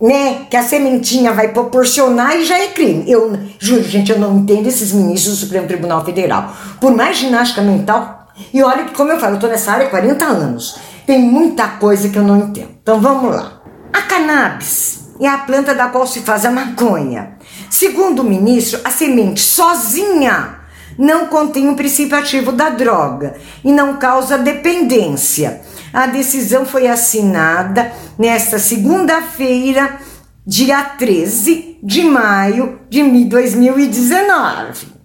[0.00, 3.10] né, que a sementinha vai proporcionar e já é crime.
[3.10, 6.54] Eu juro, gente, eu não entendo esses ministros do Supremo Tribunal Federal.
[6.80, 9.90] Por mais ginástica mental, e olha que como eu falo, eu tô nessa área há
[9.90, 10.78] 40 anos.
[11.06, 12.70] Tem muita coisa que eu não entendo.
[12.82, 13.60] Então vamos lá.
[13.92, 17.36] A cannabis é a planta da qual se faz a maconha.
[17.68, 20.58] Segundo o ministro, a semente sozinha
[20.96, 25.62] não contém o princípio ativo da droga e não causa dependência.
[25.92, 29.98] A decisão foi assinada nesta segunda-feira,
[30.46, 34.98] dia 13 de maio de 2019.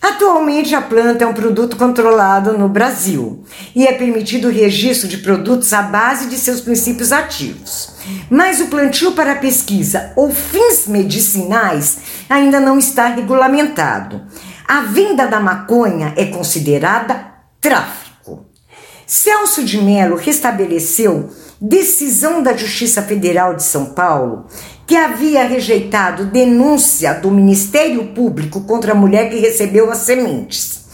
[0.00, 3.42] Atualmente, a planta é um produto controlado no Brasil
[3.74, 7.94] e é permitido o registro de produtos à base de seus princípios ativos.
[8.28, 11.98] Mas o plantio para pesquisa ou fins medicinais
[12.28, 14.20] ainda não está regulamentado.
[14.68, 18.03] A venda da maconha é considerada tráfico.
[19.06, 21.30] Celso de Mello restabeleceu
[21.60, 24.46] decisão da Justiça Federal de São Paulo
[24.86, 30.84] que havia rejeitado denúncia do Ministério Público contra a mulher que recebeu as sementes.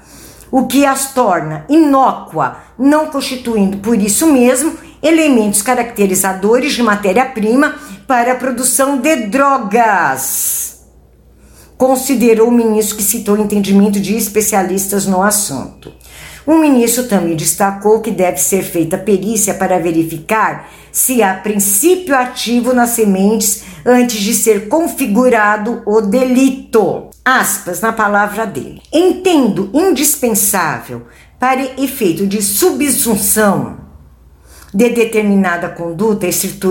[0.50, 7.74] o que as torna inócua, não constituindo por isso mesmo elementos caracterizadores de matéria-prima
[8.06, 10.68] para a produção de drogas.
[11.76, 15.92] Considerou o ministro que citou o entendimento de especialistas no assunto.
[16.44, 22.72] O ministro também destacou que deve ser feita perícia para verificar se há princípio ativo
[22.72, 27.10] nas sementes antes de ser configurado o delito.
[27.22, 28.80] Aspas na palavra dele.
[28.92, 31.02] Entendo indispensável
[31.38, 33.87] para efeito de subsunção
[34.72, 36.26] de determinada conduta,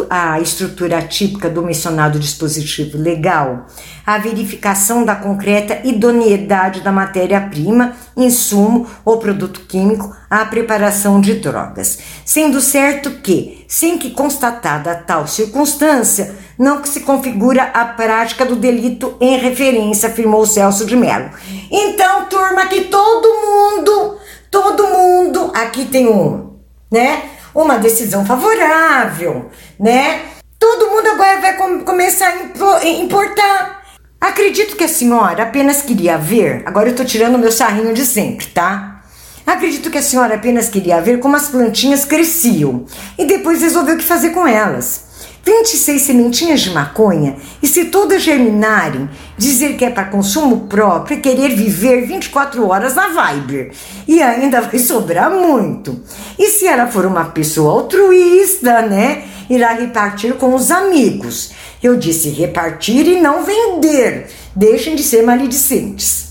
[0.09, 3.65] a estrutura típica do mencionado dispositivo legal,
[4.05, 11.99] a verificação da concreta idoneidade da matéria-prima, insumo ou produto químico à preparação de drogas,
[12.23, 19.15] sendo certo que, sem que constatada tal circunstância, não se configura a prática do delito
[19.19, 21.31] em referência, afirmou Celso de Mello.
[21.71, 24.17] Então, turma, que todo mundo,
[24.49, 26.53] todo mundo, aqui tem um,
[26.91, 27.36] né?
[27.61, 29.49] Uma decisão favorável,
[29.79, 30.21] né?
[30.59, 33.81] Todo mundo agora vai com começar a importar.
[34.21, 38.47] Acredito que a senhora apenas queria ver, agora eu tô tirando meu sarrinho de sempre,
[38.47, 39.01] tá?
[39.45, 42.85] Acredito que a senhora apenas queria ver como as plantinhas cresciam
[43.17, 45.06] e depois resolveu o que fazer com elas.
[45.43, 51.21] 26 sementinhas de maconha e se todas germinarem, dizer que é para consumo próprio é
[51.21, 53.71] querer viver 24 horas na Viber.
[54.07, 56.01] E ainda vai sobrar muito.
[56.37, 59.23] E se ela for uma pessoa altruísta, né?
[59.49, 61.51] Irá repartir com os amigos.
[61.81, 64.27] Eu disse repartir e não vender.
[64.55, 66.26] Deixem de ser maledicentes.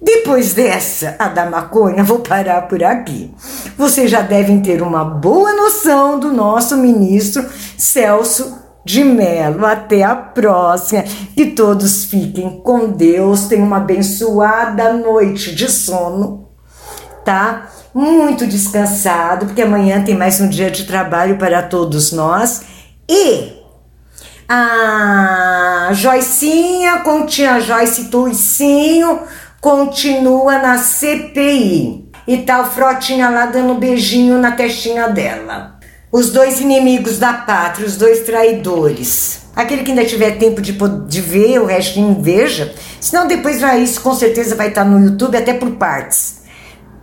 [0.00, 3.34] Depois dessa, a da maconha, vou parar por aqui.
[3.78, 7.44] Vocês já devem ter uma boa noção do nosso ministro
[7.78, 9.64] Celso de Mello.
[9.64, 11.02] Até a próxima.
[11.34, 13.46] Que todos fiquem com Deus.
[13.46, 16.46] Tenham uma abençoada noite de sono,
[17.24, 17.68] tá?
[17.94, 22.60] Muito descansado, porque amanhã tem mais um dia de trabalho para todos nós.
[23.08, 23.56] E
[24.46, 29.20] a Joicinha, continha Joyce Tuicinho
[29.60, 32.10] continua na CPI.
[32.26, 35.78] E tá o Frotinha lá dando um beijinho na testinha dela.
[36.10, 39.42] Os dois inimigos da pátria, os dois traidores.
[39.54, 42.74] Aquele que ainda tiver tempo de, de ver, o restinho veja.
[43.00, 46.42] Senão depois vai isso, com certeza vai estar tá no YouTube, até por partes.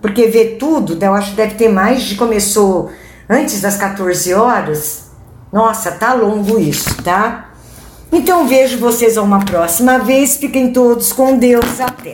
[0.01, 2.91] Porque ver tudo, eu acho que deve ter mais de começou
[3.29, 5.03] antes das 14 horas.
[5.51, 7.51] Nossa, tá longo isso, tá?
[8.11, 10.35] Então vejo vocês uma próxima vez.
[10.37, 11.79] Fiquem todos com Deus.
[11.79, 12.11] Até.